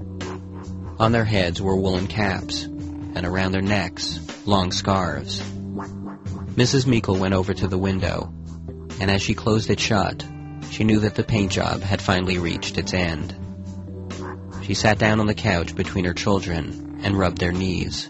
On 0.99 1.13
their 1.13 1.23
heads 1.23 1.61
were 1.61 1.77
woolen 1.77 2.07
caps, 2.07 2.63
and 2.63 3.25
around 3.25 3.53
their 3.53 3.61
necks, 3.61 4.19
long 4.45 4.73
scarves. 4.73 5.39
Mrs. 5.39 6.85
Meikle 6.85 7.15
went 7.15 7.33
over 7.33 7.53
to 7.53 7.69
the 7.69 7.77
window, 7.77 8.33
and 8.99 9.09
as 9.09 9.21
she 9.21 9.33
closed 9.33 9.69
it 9.69 9.79
shut, 9.79 10.25
she 10.71 10.83
knew 10.83 10.99
that 10.99 11.15
the 11.15 11.23
paint 11.23 11.53
job 11.53 11.81
had 11.83 12.01
finally 12.01 12.37
reached 12.37 12.77
its 12.77 12.93
end. 12.93 13.33
She 14.63 14.73
sat 14.73 14.99
down 14.99 15.21
on 15.21 15.27
the 15.27 15.33
couch 15.33 15.73
between 15.73 16.03
her 16.03 16.13
children 16.13 16.99
and 17.01 17.17
rubbed 17.17 17.37
their 17.37 17.53
knees. 17.53 18.09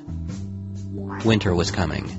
Winter 1.24 1.54
was 1.54 1.70
coming, 1.70 2.10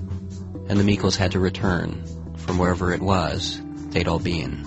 and 0.69 0.79
the 0.79 0.85
Meikles 0.85 1.17
had 1.17 1.33
to 1.33 1.41
return 1.41 2.05
from 2.37 2.59
wherever 2.59 2.95
it 2.95 3.03
was 3.03 3.61
they'd 3.89 4.07
all 4.07 4.21
been. 4.21 4.65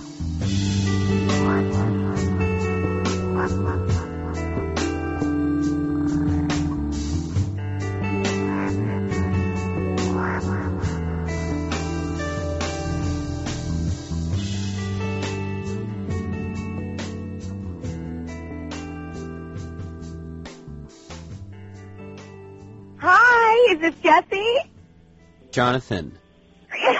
Jonathan, 25.54 26.18
I'm 26.72 26.96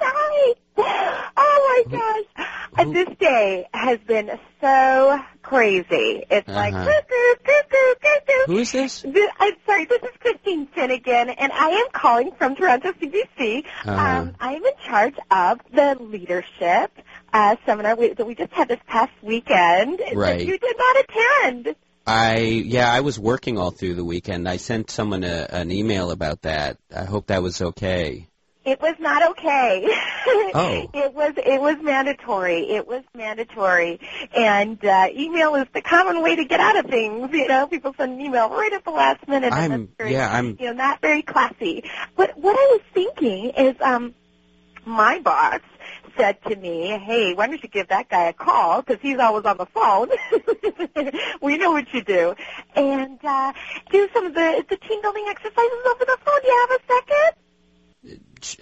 sorry. 0.00 0.54
Oh 0.76 1.84
my 1.86 1.96
gosh. 1.96 2.46
Uh, 2.76 2.84
who- 2.84 2.92
This 2.92 3.16
day 3.18 3.68
has 3.72 4.00
been 4.00 4.36
so 4.60 5.20
crazy. 5.42 6.24
It's 6.28 6.48
like 6.48 6.74
Uh-huh. 6.74 6.84
cuckoo, 6.84 7.44
cuckoo, 7.44 7.94
cuckoo. 8.02 8.52
who 8.52 8.58
is 8.58 8.72
this? 8.72 9.02
Th- 9.02 9.30
I'm 9.38 9.52
sorry, 9.64 9.84
this 9.84 10.02
is 10.02 10.10
Christine 10.18 10.66
Finnegan, 10.74 11.30
and 11.30 11.52
I 11.52 11.68
am 11.68 11.86
calling 11.92 12.32
from 12.36 12.56
Toronto 12.56 12.90
CBC. 12.94 13.64
Uh-huh. 13.86 13.92
Um, 14.20 14.34
I 14.40 14.54
am 14.54 14.64
in 14.64 14.72
charge 14.84 15.14
of 15.30 15.60
the 15.72 15.96
leadership 16.00 16.90
uh, 17.32 17.54
seminar 17.64 17.94
we, 17.94 18.12
that 18.14 18.26
we 18.26 18.34
just 18.34 18.52
had 18.52 18.66
this 18.66 18.80
past 18.88 19.12
weekend 19.22 20.00
that 20.00 20.40
you 20.46 20.58
did 20.58 20.76
not 20.76 20.96
attend. 21.04 21.76
I 22.06 22.38
yeah, 22.38 22.92
I 22.92 23.00
was 23.00 23.18
working 23.18 23.58
all 23.58 23.70
through 23.70 23.94
the 23.94 24.04
weekend. 24.04 24.48
I 24.48 24.58
sent 24.58 24.90
someone 24.90 25.24
a, 25.24 25.46
an 25.50 25.70
email 25.70 26.10
about 26.10 26.42
that. 26.42 26.78
I 26.94 27.04
hope 27.04 27.28
that 27.28 27.42
was 27.42 27.60
okay. 27.60 28.28
It 28.64 28.80
was 28.80 28.94
not 28.98 29.30
okay. 29.32 29.86
Oh. 30.56 30.88
It 30.94 31.12
was 31.12 31.34
it 31.36 31.60
was 31.60 31.76
mandatory. 31.82 32.70
It 32.70 32.86
was 32.86 33.02
mandatory. 33.14 34.00
And 34.34 34.82
uh, 34.82 35.08
email 35.12 35.54
is 35.56 35.66
the 35.74 35.82
common 35.82 36.22
way 36.22 36.36
to 36.36 36.44
get 36.44 36.60
out 36.60 36.78
of 36.78 36.86
things. 36.86 37.30
You 37.32 37.48
know, 37.48 37.66
people 37.66 37.92
send 37.96 38.12
an 38.12 38.20
email 38.20 38.48
right 38.48 38.72
at 38.72 38.84
the 38.84 38.90
last 38.90 39.26
minute. 39.28 39.52
I'm 39.52 39.88
very, 39.98 40.12
yeah, 40.12 40.32
I'm 40.32 40.56
you 40.58 40.66
know, 40.66 40.72
not 40.72 41.00
very 41.00 41.22
classy. 41.22 41.84
But 42.16 42.38
what 42.38 42.56
I 42.56 42.78
was 42.78 42.80
thinking 42.94 43.50
is, 43.50 43.76
um, 43.80 44.14
my 44.86 45.18
boss 45.20 45.60
said 46.16 46.42
to 46.44 46.56
me, 46.56 46.88
"Hey, 46.88 47.34
why 47.34 47.46
don't 47.46 47.62
you 47.62 47.68
give 47.68 47.88
that 47.88 48.08
guy 48.08 48.24
a 48.24 48.32
call? 48.32 48.82
Because 48.82 49.00
he's 49.02 49.18
always 49.18 49.44
on 49.44 49.56
the 49.56 49.66
phone. 49.66 50.08
we 51.42 51.56
know 51.58 51.72
what 51.72 51.92
you 51.92 52.02
do, 52.02 52.34
and 52.74 53.18
uh, 53.24 53.52
do 53.90 54.08
some 54.12 54.26
of 54.26 54.34
the 54.34 54.64
the 54.68 54.76
team 54.76 55.02
building 55.02 55.24
exercises 55.28 55.78
over 55.90 56.04
the 56.04 56.18
phone. 56.24 56.40
Do 56.42 56.48
you 56.48 56.66
have 56.68 56.80
a 56.80 56.84
second? 56.92 57.44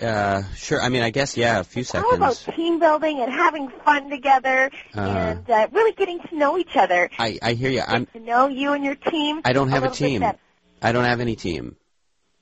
uh 0.01 0.43
sure. 0.55 0.81
I 0.81 0.89
mean, 0.89 1.03
I 1.03 1.11
guess 1.11 1.37
yeah, 1.37 1.61
a 1.61 1.65
few 1.65 1.81
It's 1.81 1.95
all 1.95 2.15
about 2.15 2.37
team 2.55 2.79
building 2.79 3.21
and 3.21 3.33
having 3.33 3.69
fun 3.85 4.11
together 4.11 4.71
Uh, 4.95 5.01
and 5.01 5.51
uh, 5.51 5.69
really 5.73 5.93
getting 5.93 6.21
to 6.21 6.37
know 6.37 6.57
each 6.57 6.77
other. 6.77 7.11
I 7.19 7.39
I 7.43 7.55
hear 7.55 7.71
you. 7.71 7.83
I'm 7.87 8.07
to 8.07 8.21
know 8.21 8.49
you 8.49 8.73
and 8.73 8.85
your 8.85 8.95
team. 8.95 9.41
I 9.45 9.53
don't 9.53 9.71
have 9.71 9.83
a 9.85 9.89
bit 9.89 9.97
team. 9.97 10.33
I 10.81 10.93
don't 10.93 11.05
have 11.05 11.21
any 11.21 11.37
team. 11.37 11.77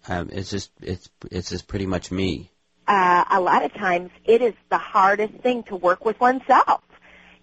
Um, 0.09 0.31
it's 0.33 0.51
just 0.51 0.71
it's 0.81 1.09
it's 1.31 1.51
just 1.51 1.67
pretty 1.67 1.87
much 1.87 2.11
me. 2.11 2.51
Uh, 2.91 3.23
a 3.31 3.41
lot 3.41 3.65
of 3.65 3.73
times, 3.75 4.11
it 4.25 4.43
is 4.43 4.53
the 4.69 4.77
hardest 4.77 5.33
thing 5.45 5.63
to 5.63 5.77
work 5.77 6.05
with 6.05 6.19
oneself. 6.19 6.83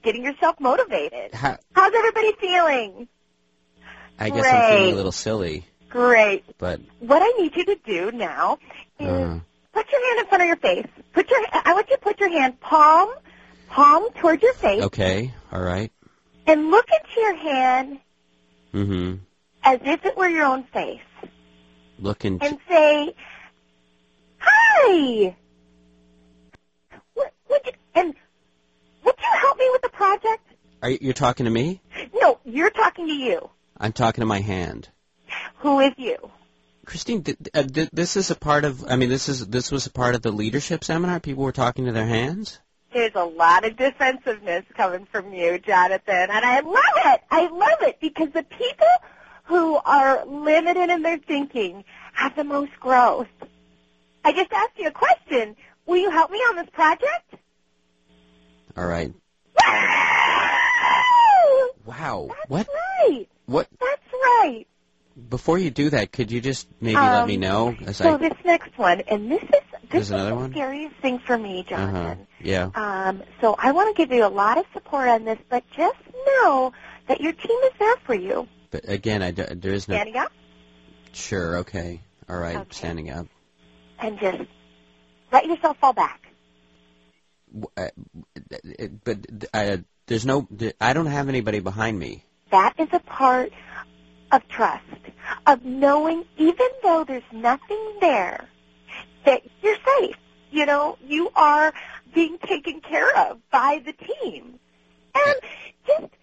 Getting 0.04 0.22
yourself 0.26 0.60
motivated. 0.60 1.34
Ha- 1.34 1.56
How's 1.74 1.94
everybody 1.96 2.34
feeling? 2.34 3.08
I 4.20 4.30
guess 4.30 4.46
I'm 4.46 4.70
feeling 4.78 4.92
a 4.94 4.96
little 4.98 5.14
silly, 5.14 5.64
Great. 5.90 6.44
but 6.58 6.82
What 7.00 7.22
I 7.22 7.30
need 7.42 7.56
you 7.56 7.64
to 7.64 7.76
do 7.86 8.12
now 8.12 8.58
is 9.00 9.08
uh, 9.08 9.40
put 9.72 9.90
your 9.90 10.06
hand 10.10 10.20
in 10.20 10.26
front 10.28 10.42
of 10.44 10.48
your 10.48 10.58
face. 10.58 10.86
Put 11.14 11.30
your. 11.30 11.40
I 11.54 11.72
want 11.72 11.90
you 11.90 11.96
to 11.96 12.02
put 12.02 12.20
your 12.20 12.30
hand 12.30 12.60
palm, 12.60 13.10
palm 13.70 14.10
towards 14.20 14.44
your 14.44 14.54
face, 14.56 14.84
okay, 14.84 15.34
all 15.54 15.62
right. 15.62 15.94
and 16.46 16.72
look 16.72 16.88
into 16.92 17.22
your 17.22 17.36
hand 17.38 18.00
Mhm. 18.74 19.20
as 19.64 19.80
if 19.86 20.04
it 20.04 20.18
were 20.18 20.28
your 20.28 20.46
own 20.46 20.64
face. 20.74 21.00
Looking. 22.00 22.38
and 22.42 22.58
say, 22.68 23.16
"Hi, 24.40 25.36
would, 27.16 27.30
would 27.50 27.62
you, 27.66 27.72
and 27.96 28.14
would 29.04 29.16
you 29.18 29.40
help 29.40 29.58
me 29.58 29.70
with 29.72 29.82
the 29.82 29.90
project?" 29.90 30.44
Are 30.82 30.90
you, 30.90 30.98
you're 31.02 31.14
talking 31.14 31.46
to 31.46 31.52
me? 31.52 31.82
No, 32.14 32.40
you're 32.46 32.70
talking 32.70 33.08
to 33.08 33.14
you. 33.14 33.50
I'm 33.78 33.94
talking 33.94 34.22
to 34.22 34.26
my 34.26 34.40
hand. 34.40 34.90
Who 35.58 35.80
is 35.80 35.94
you? 35.98 36.32
Christine, 36.86 37.24
th- 37.24 37.38
uh, 37.54 37.64
th- 37.64 37.90
this 37.92 38.16
is 38.16 38.32
a 38.32 38.36
part 38.36 38.64
of. 38.64 38.86
I 38.88 38.96
mean, 38.96 39.10
this 39.10 39.28
is 39.28 39.46
this 39.48 39.72
was 39.72 39.88
a 39.88 39.92
part 39.92 40.16
of 40.16 40.22
the 40.22 40.32
leadership 40.32 40.84
seminar. 40.84 41.20
People 41.20 41.44
were 41.44 41.52
talking 41.52 41.86
to 41.86 41.92
their 41.92 42.06
hands. 42.08 42.60
There's 42.94 43.16
a 43.16 43.26
lot 43.26 43.66
of 43.66 43.76
defensiveness 43.76 44.64
coming 44.76 45.06
from 45.12 45.34
you, 45.34 45.60
Jonathan, 45.60 46.30
and 46.32 46.46
I 46.46 46.62
love 46.62 46.98
it. 47.06 47.22
I 47.30 47.48
love 47.48 47.82
it 47.82 48.00
because 48.00 48.30
the 48.32 48.44
people 48.44 48.88
who 49.44 49.76
are 49.76 50.26
limited 50.26 50.90
in 50.90 51.02
their 51.02 51.18
thinking 51.18 51.84
have 52.14 52.36
the 52.36 52.46
most 52.46 52.72
growth. 52.80 53.28
I 54.28 54.34
just 54.34 54.52
asked 54.52 54.78
you 54.78 54.88
a 54.90 54.92
question. 54.92 55.56
Will 55.86 55.96
you 55.96 56.12
help 56.12 56.30
me 56.32 56.38
on 56.40 56.58
this 56.58 56.70
project? 56.74 57.36
All 58.76 58.86
right. 58.86 59.14
Wow. 61.86 62.28
That's 62.28 62.50
What? 62.50 62.68
right. 63.00 63.30
What? 63.46 63.70
That's 63.80 64.12
right. 64.14 64.66
Before 65.30 65.58
you 65.58 65.72
do 65.72 65.92
that, 65.92 66.12
could 66.12 66.30
you 66.30 66.42
just 66.42 66.68
maybe 66.82 66.98
let 66.98 67.22
Um, 67.22 67.28
me 67.30 67.38
know? 67.38 67.74
As 67.86 67.96
So 67.96 68.16
I, 68.16 68.18
this 68.18 68.34
next 68.44 68.78
one, 68.78 69.00
and 69.10 69.32
this 69.32 69.42
is 69.44 69.50
this 69.50 69.90
There's 69.92 70.04
is 70.08 70.12
another 70.12 70.32
the 70.32 70.36
one? 70.36 70.52
scariest 70.52 70.98
thing 70.98 71.20
for 71.20 71.38
me, 71.38 71.62
uh-huh. 71.62 71.70
Jonathan. 71.70 72.28
Yeah. 72.42 72.72
Um, 72.76 73.24
so 73.40 73.56
I 73.58 73.72
want 73.72 73.96
to 73.96 74.02
give 74.06 74.14
you 74.14 74.26
a 74.26 74.28
lot 74.28 74.58
of 74.58 74.66
support 74.74 75.08
on 75.08 75.24
this, 75.24 75.40
but 75.50 75.64
just 75.72 75.96
know 76.44 76.74
that 77.08 77.22
your 77.22 77.32
team 77.32 77.60
is 77.64 77.72
there 77.80 77.96
for 78.06 78.14
you. 78.14 78.46
But 78.72 78.90
again, 78.90 79.24
I 79.24 79.32
d- 79.32 79.44
there 79.56 79.72
is 79.72 79.88
no. 79.88 79.96
Standing 79.96 80.18
up 80.18 80.34
Sure. 81.14 81.60
Okay. 81.60 82.02
All 82.28 82.36
right. 82.38 82.58
Okay. 82.58 82.68
Standing 82.72 83.10
up. 83.10 83.28
And 84.00 84.20
just 84.20 84.44
let 85.32 85.46
yourself 85.46 85.78
fall 85.80 85.94
back. 85.94 86.22
Uh, 87.76 87.88
But 89.04 89.18
uh, 89.54 89.78
there's 90.08 90.26
no. 90.26 90.48
I 90.82 90.94
don't 90.94 91.06
have 91.08 91.30
anybody 91.30 91.60
behind 91.60 91.98
me. 91.98 92.24
That 92.52 92.74
is 92.80 92.90
a 92.94 93.00
part 93.00 93.52
of 94.32 94.48
trust, 94.48 94.84
of 95.46 95.64
knowing 95.66 96.26
even 96.38 96.68
though 96.84 97.04
there's 97.06 97.24
nothing 97.32 97.94
there, 98.02 98.48
that 99.26 99.42
you're 99.62 99.78
safe. 100.00 100.16
You 100.52 100.66
know, 100.66 100.98
you 101.06 101.30
are 101.36 101.74
being 102.14 102.38
taken 102.40 102.80
care 102.82 103.16
of 103.18 103.40
by 103.52 103.82
the 103.86 103.94
team. 103.94 104.60
And 105.16 105.36
just 105.86 106.14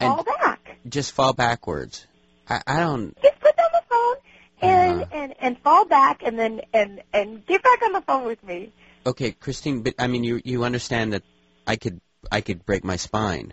And 0.00 0.14
fall 0.14 0.24
back. 0.24 0.78
just 0.88 1.12
fall 1.12 1.32
backwards. 1.32 2.06
I, 2.48 2.62
I 2.66 2.80
don't. 2.80 3.14
Just 3.22 3.40
put 3.40 3.56
down 3.56 3.68
the 3.72 3.82
phone 3.88 4.16
and, 4.64 5.02
Uh-huh. 5.02 5.16
and, 5.20 5.34
and 5.40 5.58
fall 5.60 5.84
back 5.86 6.22
and 6.24 6.38
then 6.38 6.60
and, 6.72 7.02
and 7.12 7.46
get 7.46 7.62
back 7.62 7.82
on 7.82 7.92
the 7.92 8.00
phone 8.00 8.24
with 8.24 8.42
me. 8.42 8.72
Okay, 9.06 9.32
Christine. 9.32 9.82
But 9.82 9.94
I 9.98 10.06
mean, 10.06 10.24
you 10.24 10.40
you 10.44 10.64
understand 10.64 11.12
that 11.12 11.22
I 11.66 11.76
could 11.76 12.00
I 12.32 12.40
could 12.40 12.64
break 12.64 12.84
my 12.84 12.96
spine. 12.96 13.52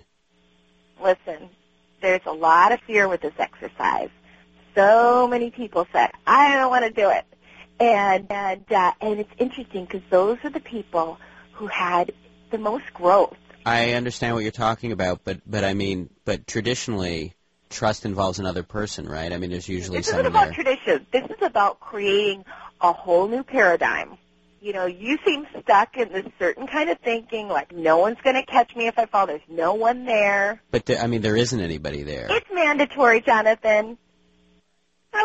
Listen, 1.04 1.50
there's 2.02 2.22
a 2.26 2.32
lot 2.32 2.72
of 2.72 2.80
fear 2.82 3.08
with 3.08 3.22
this 3.22 3.34
exercise. 3.38 4.10
So 4.76 5.28
many 5.28 5.50
people 5.52 5.88
said, 5.92 6.12
I 6.26 6.54
don't 6.56 6.70
want 6.70 6.86
to 6.86 6.92
do 6.92 7.10
it. 7.10 7.26
And, 7.80 8.32
and, 8.32 8.72
uh, 8.72 8.94
and 9.02 9.20
it's 9.20 9.34
interesting 9.40 9.86
because 9.86 10.04
those 10.10 10.38
are 10.44 10.52
the 10.52 10.60
people 10.60 11.18
who 11.54 11.68
had 11.68 12.14
the 12.52 12.58
most 12.60 12.86
growth. 12.94 13.36
I 13.66 13.94
understand 13.94 14.36
what 14.36 14.44
you're 14.44 14.52
talking 14.52 14.92
about, 14.92 15.22
but 15.24 15.42
but 15.46 15.64
I 15.64 15.74
mean, 15.74 16.10
but 16.26 16.48
traditionally, 16.48 17.34
trust 17.72 18.06
involves 18.06 18.40
another 18.40 18.64
person, 18.64 19.08
right? 19.10 19.32
I 19.32 19.38
mean, 19.38 19.50
there's 19.50 19.68
usually 19.70 19.98
This 20.00 20.10
isn't 20.10 20.26
about 20.26 20.46
there. 20.54 20.54
tradition. 20.54 21.06
This 21.12 21.26
is 21.26 21.42
about 21.42 21.80
creating 21.80 22.46
a 22.82 22.94
whole 22.94 23.28
new 23.28 23.44
paradigm. 23.44 24.18
You 24.62 24.74
know, 24.74 24.86
you 24.86 25.18
seem 25.26 25.48
stuck 25.62 25.98
in 25.98 26.12
this 26.12 26.26
certain 26.38 26.68
kind 26.68 26.90
of 26.92 27.00
thinking, 27.00 27.48
like 27.48 27.72
no 27.72 27.98
one's 27.98 28.20
going 28.24 28.36
to 28.36 28.46
catch 28.46 28.76
me 28.76 28.86
if 28.88 29.00
I 29.00 29.08
fall. 29.08 29.26
There's 29.26 29.42
no 29.50 29.74
one 29.74 30.06
there. 30.06 30.62
But 30.70 30.86
there, 30.86 31.00
I 31.02 31.08
mean, 31.08 31.22
there 31.22 31.36
isn't 31.36 31.60
anybody 31.60 32.04
there. 32.04 32.28
It's 32.30 32.46
mandatory, 32.54 33.22
Jonathan. 33.22 33.98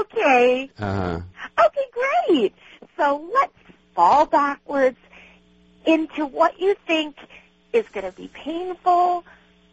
Okay. 0.00 0.70
Uh-huh. 0.78 1.20
Okay, 1.66 1.84
great. 2.28 2.54
So 2.96 3.28
let's 3.34 3.52
fall 3.94 4.26
backwards 4.26 4.96
into 5.84 6.26
what 6.26 6.58
you 6.58 6.74
think 6.86 7.16
is 7.72 7.84
going 7.92 8.06
to 8.06 8.12
be 8.12 8.28
painful, 8.28 9.24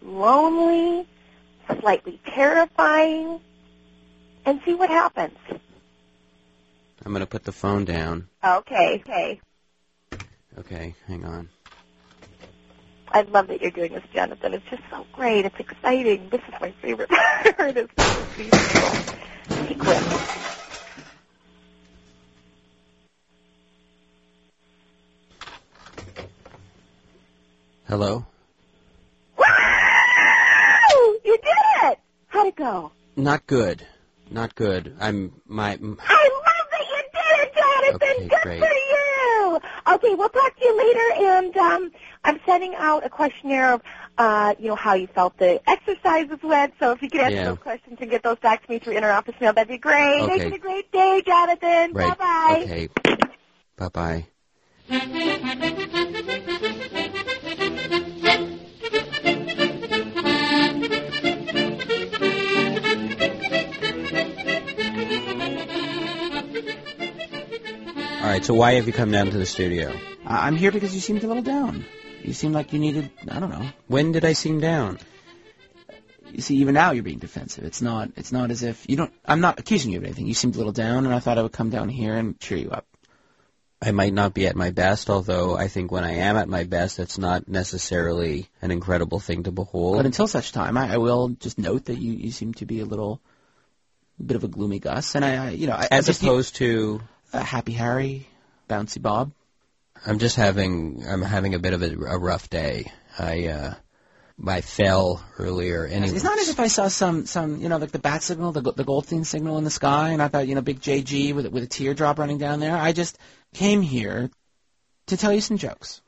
lonely, 0.01 1.07
slightly 1.79 2.19
terrifying, 2.25 3.39
and 4.45 4.59
see 4.65 4.73
what 4.73 4.89
happens. 4.89 5.37
I'm 7.05 7.11
gonna 7.13 7.25
put 7.25 7.43
the 7.43 7.51
phone 7.51 7.85
down. 7.85 8.27
Okay, 8.43 9.01
okay. 9.05 9.41
Okay, 10.57 10.95
hang 11.07 11.25
on. 11.25 11.49
I 13.09 13.21
love 13.21 13.47
that 13.47 13.61
you're 13.61 13.71
doing 13.71 13.93
this, 13.93 14.03
Jonathan. 14.13 14.53
It's 14.53 14.65
just 14.69 14.81
so 14.89 15.05
great. 15.13 15.45
It's 15.45 15.59
exciting. 15.59 16.29
This 16.29 16.41
is 16.47 16.53
my 16.59 16.71
favorite 16.81 17.09
part. 17.57 17.75
These 17.75 17.87
people. 18.37 19.67
secret. 19.67 20.29
Hello? 27.87 28.25
Woo! 29.37 29.43
You 31.25 31.37
did 31.37 31.91
it! 31.91 31.99
How'd 32.27 32.47
it 32.47 32.52
go? 32.63 32.91
Not 33.15 33.45
good. 33.47 33.85
Not 34.31 34.55
good. 34.55 34.95
I'm 34.99 35.41
my. 35.45 35.73
m- 35.73 35.97
I 36.01 36.29
love 36.47 36.67
that 36.71 36.85
you 36.91 37.01
did 37.13 37.35
it, 37.43 37.51
Jonathan. 37.53 38.15
Okay, 38.17 38.27
Good 38.29 38.41
great. 38.41 38.59
for 38.59 38.73
you. 38.73 39.59
Okay, 39.95 40.15
we'll 40.15 40.29
talk 40.29 40.55
to 40.57 40.65
you 40.65 40.75
later, 40.77 41.07
and 41.35 41.55
um, 41.57 41.91
I'm 42.23 42.39
sending 42.45 42.73
out 42.75 43.05
a 43.05 43.09
questionnaire 43.09 43.73
of, 43.73 43.81
uh, 44.17 44.55
you 44.57 44.69
know, 44.69 44.75
how 44.75 44.93
you 44.95 45.07
felt 45.07 45.37
the 45.37 45.59
exercises 45.69 46.39
went. 46.41 46.73
So 46.79 46.91
if 46.93 47.01
you 47.01 47.09
could 47.09 47.19
answer 47.21 47.35
Yeah. 47.35 47.49
those 47.49 47.59
questions 47.59 47.97
and 48.01 48.09
get 48.09 48.23
those 48.23 48.39
back 48.39 48.63
to 48.65 48.71
me 48.71 48.79
through 48.79 48.95
inter-office 48.95 49.35
mail, 49.41 49.51
that'd 49.53 49.67
be 49.67 49.77
great. 49.77 50.25
Make 50.25 50.39
Okay. 50.41 50.47
it 50.47 50.53
a 50.53 50.57
great 50.59 50.89
day, 50.91 51.21
Jonathan. 51.25 51.91
Right. 51.93 52.17
Bye-bye. 52.17 52.61
Okay. 52.63 52.87
Bye 53.77 53.89
bye. 53.89 54.25
All 68.23 68.29
right. 68.29 68.45
So 68.45 68.53
why 68.53 68.75
have 68.75 68.87
you 68.87 68.93
come 68.93 69.11
down 69.11 69.25
to 69.31 69.37
the 69.37 69.45
studio? 69.45 69.93
I- 70.25 70.47
I'm 70.47 70.55
here 70.55 70.71
because 70.71 70.95
you 70.95 71.01
seemed 71.01 71.25
a 71.25 71.27
little 71.27 71.43
down. 71.43 71.83
You 72.23 72.31
seemed 72.31 72.53
like 72.53 72.71
you 72.71 72.79
needed, 72.79 73.11
I 73.29 73.37
don't 73.41 73.49
know. 73.49 73.67
When 73.87 74.13
did 74.13 74.23
I 74.23 74.31
seem 74.31 74.61
down? 74.61 74.99
You 76.31 76.41
see, 76.41 76.55
even 76.59 76.73
now 76.73 76.91
you're 76.91 77.03
being 77.03 77.19
defensive. 77.19 77.65
It's 77.65 77.81
not, 77.81 78.11
it's 78.15 78.31
not 78.31 78.49
as 78.49 78.63
if 78.63 78.85
you 78.87 78.95
don't. 78.95 79.13
I'm 79.25 79.41
not 79.41 79.59
accusing 79.59 79.91
you 79.91 79.97
of 79.97 80.05
anything. 80.05 80.25
You 80.25 80.33
seemed 80.33 80.55
a 80.55 80.57
little 80.57 80.71
down, 80.71 81.05
and 81.05 81.13
I 81.13 81.19
thought 81.19 81.37
I 81.37 81.41
would 81.41 81.51
come 81.51 81.69
down 81.69 81.89
here 81.89 82.15
and 82.15 82.39
cheer 82.39 82.57
you 82.57 82.69
up. 82.69 82.87
I 83.81 83.91
might 83.91 84.13
not 84.13 84.33
be 84.33 84.47
at 84.47 84.55
my 84.55 84.71
best, 84.71 85.09
although 85.09 85.57
I 85.57 85.67
think 85.67 85.91
when 85.91 86.05
I 86.05 86.13
am 86.13 86.37
at 86.37 86.47
my 86.47 86.63
best, 86.63 86.99
it's 86.99 87.17
not 87.17 87.49
necessarily 87.49 88.47
an 88.61 88.71
incredible 88.71 89.19
thing 89.19 89.43
to 89.43 89.51
behold. 89.51 89.97
But 89.97 90.05
until 90.05 90.27
such 90.27 90.53
time, 90.53 90.77
I, 90.77 90.93
I 90.93 90.97
will 90.97 91.27
just 91.27 91.59
note 91.59 91.85
that 91.85 91.97
you, 91.97 92.13
you 92.13 92.31
seem 92.31 92.53
to 92.53 92.65
be 92.65 92.79
a 92.79 92.85
little, 92.85 93.21
bit 94.25 94.37
of 94.37 94.45
a 94.45 94.47
gloomy 94.47 94.79
Gus, 94.79 95.15
and 95.15 95.25
I, 95.25 95.47
I 95.47 95.49
you 95.49 95.67
know, 95.67 95.73
I, 95.73 95.89
As 95.91 96.05
I 96.05 96.11
just, 96.11 96.23
opposed 96.23 96.55
to, 96.55 97.01
uh, 97.33 97.39
Happy 97.43 97.73
Harry, 97.73 98.27
Bouncy 98.69 99.01
Bob. 99.01 99.31
I'm 100.05 100.19
just 100.19 100.35
having, 100.35 101.03
I'm 101.07 101.21
having 101.21 101.55
a 101.55 101.59
bit 101.59 101.73
of 101.73 101.81
a, 101.81 101.91
a 101.91 102.17
rough 102.17 102.49
day. 102.49 102.91
I, 103.17 103.47
uh, 103.47 103.73
I 104.45 104.61
fell 104.61 105.23
earlier. 105.37 105.85
Anyway, 105.85 106.13
It's 106.15 106.23
not 106.23 106.39
as 106.39 106.49
if 106.49 106.59
I 106.59 106.67
saw 106.67 106.87
some, 106.87 107.25
some, 107.25 107.61
you 107.61 107.69
know, 107.69 107.77
like 107.77 107.91
the 107.91 107.99
bat 107.99 108.23
signal, 108.23 108.51
the, 108.51 108.61
the 108.61 108.83
Goldstein 108.83 109.23
signal 109.23 109.57
in 109.57 109.63
the 109.63 109.69
sky, 109.69 110.09
and 110.09 110.21
I 110.21 110.27
thought, 110.27 110.47
you 110.47 110.55
know, 110.55 110.61
big 110.61 110.81
JG 110.81 111.33
with 111.33 111.47
with 111.47 111.63
a 111.63 111.67
teardrop 111.67 112.19
running 112.19 112.37
down 112.39 112.59
there. 112.59 112.75
I 112.75 112.91
just 112.91 113.17
came 113.53 113.81
here 113.81 114.29
to 115.07 115.17
tell 115.17 115.31
you 115.31 115.41
some 115.41 115.57
jokes. 115.57 116.01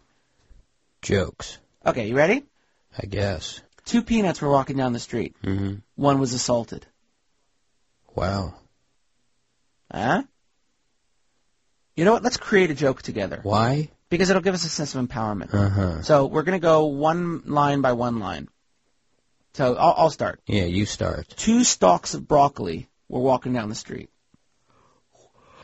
jokes, 1.01 1.59
Okay, 1.85 2.07
you 2.07 2.17
ready? 2.17 2.43
I 2.97 3.05
guess. 3.05 3.61
Two 3.85 4.01
peanuts 4.01 4.41
were 4.41 4.49
walking 4.49 4.77
down 4.77 4.93
the 4.93 4.99
street. 4.99 5.35
hmm 5.43 5.75
One 5.95 6.19
was 6.19 6.33
assaulted. 6.33 6.85
Wow. 8.15 8.55
Huh? 9.93 10.23
You 11.95 12.03
know 12.03 12.13
what? 12.13 12.23
Let's 12.23 12.37
create 12.37 12.71
a 12.71 12.75
joke 12.75 13.01
together 13.01 13.39
Why? 13.43 13.89
because 14.09 14.29
it'll 14.29 14.41
give 14.41 14.53
us 14.53 14.65
a 14.65 14.69
sense 14.69 14.95
of 14.95 15.07
empowerment. 15.07 15.53
Uh 15.53 15.69
huh. 15.69 16.01
So 16.01 16.25
we're 16.25 16.43
gonna 16.43 16.59
go 16.59 16.85
one 16.85 17.43
line 17.45 17.81
by 17.81 17.93
one 17.93 18.19
line. 18.19 18.49
So 19.53 19.75
I'll, 19.75 19.95
I'll 19.97 20.09
start. 20.09 20.41
Yeah, 20.45 20.65
you 20.65 20.85
start. 20.85 21.29
Two 21.29 21.63
stalks 21.63 22.13
of 22.13 22.27
broccoli 22.27 22.89
were 23.07 23.21
walking 23.21 23.53
down 23.53 23.69
the 23.69 23.75
street. 23.75 24.09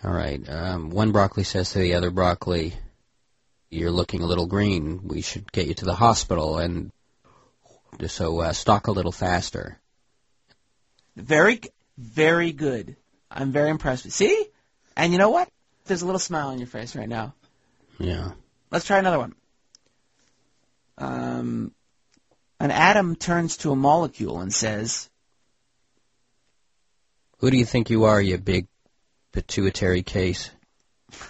All 0.03 0.11
right. 0.11 0.41
Um, 0.49 0.89
one 0.89 1.11
broccoli 1.11 1.43
says 1.43 1.71
to 1.71 1.79
the 1.79 1.95
other 1.95 2.09
broccoli, 2.09 2.73
"You're 3.69 3.91
looking 3.91 4.21
a 4.21 4.25
little 4.25 4.47
green. 4.47 5.07
We 5.07 5.21
should 5.21 5.51
get 5.51 5.67
you 5.67 5.73
to 5.75 5.85
the 5.85 5.93
hospital." 5.93 6.57
And 6.59 6.91
so 8.07 8.39
uh, 8.39 8.53
stalk 8.53 8.87
a 8.87 8.91
little 8.91 9.11
faster. 9.11 9.77
Very, 11.17 11.59
very 11.97 12.53
good. 12.53 12.95
I'm 13.29 13.51
very 13.51 13.69
impressed. 13.69 14.09
See? 14.11 14.47
And 14.95 15.11
you 15.11 15.19
know 15.19 15.29
what? 15.29 15.49
There's 15.85 16.01
a 16.01 16.05
little 16.05 16.19
smile 16.19 16.49
on 16.49 16.59
your 16.59 16.67
face 16.67 16.95
right 16.95 17.09
now. 17.09 17.33
Yeah. 17.99 18.31
Let's 18.71 18.85
try 18.85 18.99
another 18.99 19.19
one. 19.19 19.35
Um, 20.97 21.71
an 22.59 22.71
atom 22.71 23.15
turns 23.15 23.57
to 23.57 23.71
a 23.71 23.75
molecule 23.75 24.39
and 24.39 24.53
says, 24.53 25.09
Who 27.39 27.49
do 27.49 27.57
you 27.57 27.65
think 27.65 27.89
you 27.89 28.05
are, 28.05 28.21
you 28.21 28.37
big 28.37 28.67
pituitary 29.31 30.03
case? 30.03 30.51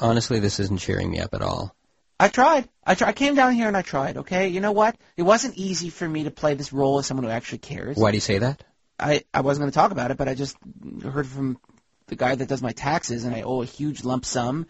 Honestly, 0.00 0.40
this 0.40 0.60
isn't 0.60 0.78
cheering 0.78 1.10
me 1.10 1.20
up 1.20 1.34
at 1.34 1.42
all. 1.42 1.74
I 2.18 2.28
tried. 2.28 2.68
I, 2.86 2.94
try- 2.94 3.08
I 3.08 3.12
came 3.12 3.34
down 3.34 3.54
here 3.54 3.66
and 3.66 3.76
I 3.76 3.82
tried, 3.82 4.18
okay? 4.18 4.48
You 4.48 4.60
know 4.60 4.70
what? 4.70 4.96
It 5.16 5.22
wasn't 5.22 5.56
easy 5.56 5.90
for 5.90 6.08
me 6.08 6.24
to 6.24 6.30
play 6.30 6.54
this 6.54 6.72
role 6.72 7.00
as 7.00 7.06
someone 7.06 7.24
who 7.24 7.30
actually 7.30 7.58
cares. 7.58 7.96
Why 7.96 8.12
do 8.12 8.16
you 8.16 8.20
say 8.20 8.38
that? 8.38 8.62
I, 9.02 9.24
I 9.34 9.40
wasn't 9.40 9.62
going 9.62 9.72
to 9.72 9.74
talk 9.74 9.90
about 9.90 10.10
it, 10.10 10.16
but 10.16 10.28
I 10.28 10.34
just 10.34 10.56
heard 11.02 11.26
from 11.26 11.58
the 12.06 12.16
guy 12.16 12.34
that 12.34 12.48
does 12.48 12.62
my 12.62 12.72
taxes, 12.72 13.24
and 13.24 13.34
I 13.34 13.42
owe 13.42 13.62
a 13.62 13.66
huge 13.66 14.04
lump 14.04 14.24
sum. 14.24 14.66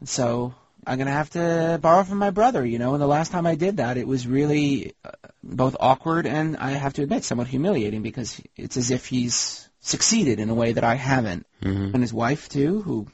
And 0.00 0.08
so 0.08 0.54
I'm 0.86 0.98
going 0.98 1.06
to 1.06 1.12
have 1.12 1.30
to 1.30 1.78
borrow 1.80 2.04
from 2.04 2.18
my 2.18 2.30
brother, 2.30 2.64
you 2.64 2.78
know? 2.78 2.94
And 2.94 3.02
the 3.02 3.06
last 3.06 3.32
time 3.32 3.46
I 3.46 3.54
did 3.54 3.78
that, 3.78 3.96
it 3.96 4.06
was 4.06 4.26
really 4.26 4.94
uh, 5.04 5.10
both 5.42 5.76
awkward 5.80 6.26
and, 6.26 6.56
I 6.56 6.70
have 6.70 6.94
to 6.94 7.02
admit, 7.02 7.24
somewhat 7.24 7.48
humiliating 7.48 8.02
because 8.02 8.40
it's 8.56 8.76
as 8.76 8.90
if 8.90 9.06
he's 9.06 9.68
succeeded 9.80 10.40
in 10.40 10.50
a 10.50 10.54
way 10.54 10.72
that 10.72 10.84
I 10.84 10.94
haven't. 10.94 11.46
hmm 11.62 11.90
And 11.92 12.02
his 12.02 12.12
wife, 12.12 12.48
too, 12.48 12.82
who 12.82 13.06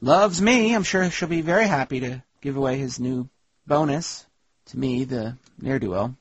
loves 0.00 0.40
me. 0.40 0.74
I'm 0.74 0.84
sure 0.84 1.10
she'll 1.10 1.28
be 1.28 1.42
very 1.42 1.66
happy 1.66 2.00
to 2.00 2.22
give 2.40 2.56
away 2.56 2.78
his 2.78 2.98
new 2.98 3.28
bonus 3.66 4.26
to 4.66 4.78
me, 4.78 5.04
the 5.04 5.36
ne'er-do-well. 5.60 6.16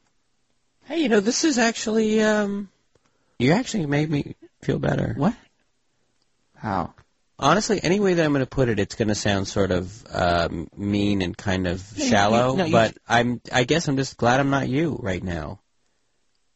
Hey, 0.85 1.01
you 1.01 1.09
know, 1.09 1.19
this 1.19 1.43
is 1.43 1.57
actually, 1.57 2.21
um, 2.21 2.69
you 3.39 3.53
actually 3.53 3.85
made 3.85 4.09
me 4.09 4.35
feel 4.61 4.77
better. 4.79 5.13
What? 5.17 5.33
How? 6.55 6.93
Honestly, 7.41 7.79
any 7.81 8.01
way 8.01 8.15
that 8.15 8.25
I'm 8.25 8.33
going 8.33 8.43
to 8.43 8.49
put 8.49 8.67
it, 8.67 8.79
it's 8.79 8.95
going 8.95 9.07
to 9.07 9.15
sound 9.15 9.47
sort 9.47 9.71
of 9.71 10.05
um, 10.13 10.67
mean 10.75 11.21
and 11.21 11.35
kind 11.37 11.67
of 11.67 11.97
No, 11.97 12.03
you- 12.03 12.09
shallow. 12.09 12.55
no, 12.55 12.65
you- 12.65 12.71
but 12.73 12.97
I'm, 13.07 13.41
I 13.51 13.63
guess 13.63 13.87
I'm 13.87 13.95
just 13.95 14.17
glad 14.17 14.41
I'm 14.41 14.49
not 14.49 14.67
you 14.67 14.99
right 15.01 15.23
now, 15.23 15.61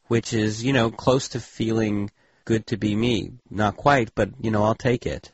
which 0.08 0.34
is, 0.34 0.62
you 0.62 0.74
know, 0.74 0.90
close 0.90 1.28
to 1.30 1.40
feeling 1.40 2.10
good 2.44 2.66
to 2.66 2.76
be 2.76 2.94
me. 2.94 3.32
Not 3.48 3.78
quite, 3.78 4.14
but 4.14 4.30
you 4.42 4.50
know, 4.50 4.62
I'll 4.62 4.74
take 4.74 5.06
it. 5.06 5.32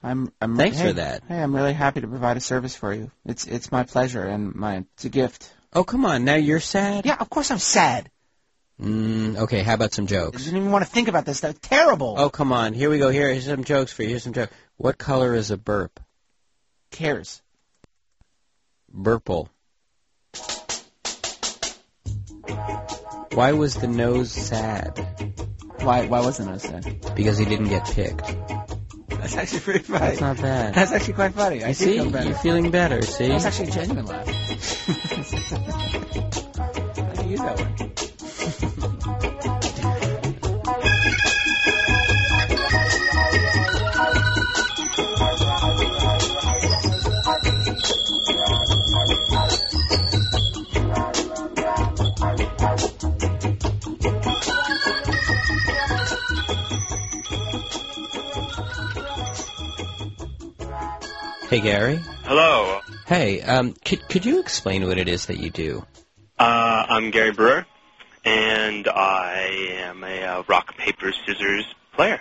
I'm, 0.00 0.32
I'm 0.40 0.56
Thanks 0.56 0.78
hey, 0.78 0.86
for 0.86 0.92
that. 0.92 1.24
Hey, 1.26 1.42
I'm 1.42 1.56
really 1.56 1.72
happy 1.72 2.00
to 2.02 2.06
provide 2.06 2.36
a 2.36 2.40
service 2.40 2.76
for 2.76 2.94
you. 2.94 3.10
It's 3.26 3.48
it's 3.48 3.72
my 3.72 3.82
pleasure 3.82 4.22
and 4.22 4.54
my 4.54 4.84
it's 4.94 5.04
a 5.06 5.08
gift. 5.08 5.52
Oh, 5.72 5.82
come 5.82 6.04
on, 6.06 6.24
now 6.24 6.36
you're 6.36 6.60
sad. 6.60 7.04
Yeah, 7.04 7.16
of 7.18 7.28
course 7.28 7.50
I'm 7.50 7.58
sad. 7.58 8.08
Mm, 8.80 9.36
okay, 9.38 9.62
how 9.62 9.74
about 9.74 9.92
some 9.92 10.06
jokes? 10.06 10.42
I 10.42 10.44
didn't 10.44 10.60
even 10.60 10.70
want 10.70 10.84
to 10.84 10.90
think 10.90 11.08
about 11.08 11.24
this. 11.26 11.40
That's 11.40 11.58
terrible. 11.60 12.14
Oh, 12.16 12.30
come 12.30 12.52
on. 12.52 12.74
Here 12.74 12.88
we 12.90 12.98
go. 12.98 13.10
Here, 13.10 13.28
here's 13.32 13.46
some 13.46 13.64
jokes 13.64 13.92
for 13.92 14.02
you. 14.02 14.10
Here's 14.10 14.22
some 14.22 14.32
jokes. 14.32 14.52
What 14.76 14.98
color 14.98 15.34
is 15.34 15.50
a 15.50 15.56
burp? 15.56 15.98
cares? 16.90 17.42
Burple. 18.94 19.48
Why 23.34 23.52
was 23.52 23.74
the 23.74 23.86
nose 23.86 24.32
sad? 24.32 24.98
Why 25.80 26.06
why 26.06 26.20
was 26.20 26.38
the 26.38 26.46
nose 26.46 26.62
sad? 26.62 27.14
Because 27.14 27.38
he 27.38 27.44
didn't 27.44 27.68
get 27.68 27.84
picked. 27.84 28.26
That's 29.08 29.36
actually 29.36 29.60
pretty 29.60 29.80
funny. 29.80 30.06
That's 30.06 30.20
not 30.20 30.36
bad. 30.38 30.74
That's 30.74 30.92
actually 30.92 31.14
quite 31.14 31.34
funny. 31.34 31.62
I 31.62 31.68
You 31.68 31.74
do 31.74 31.84
see, 31.84 31.98
feel 31.98 32.24
you're 32.24 32.34
feeling 32.34 32.70
better. 32.70 33.02
See, 33.02 33.28
That's 33.28 33.44
actually 33.44 33.68
a 33.68 33.72
genuine 33.72 34.06
laugh. 34.06 34.26
I 36.98 37.14
can 37.14 37.28
use 37.28 37.40
that 37.40 37.60
one. 37.60 38.07
Hey 61.58 61.70
Gary. 61.70 62.00
Hello, 62.22 62.80
Hey, 63.06 63.40
um, 63.42 63.74
could 63.84 64.06
could 64.08 64.24
you 64.24 64.38
explain 64.38 64.86
what 64.86 64.98
it 64.98 65.08
is 65.08 65.26
that 65.26 65.38
you 65.38 65.50
do? 65.50 65.84
uh, 66.38 66.86
I'm 66.88 67.10
Gary 67.10 67.32
Brewer, 67.32 67.66
and 68.24 68.86
I 68.86 69.78
am 69.88 70.04
a 70.04 70.22
uh, 70.22 70.42
rock, 70.46 70.76
paper, 70.76 71.12
scissors 71.26 71.64
player. 71.94 72.20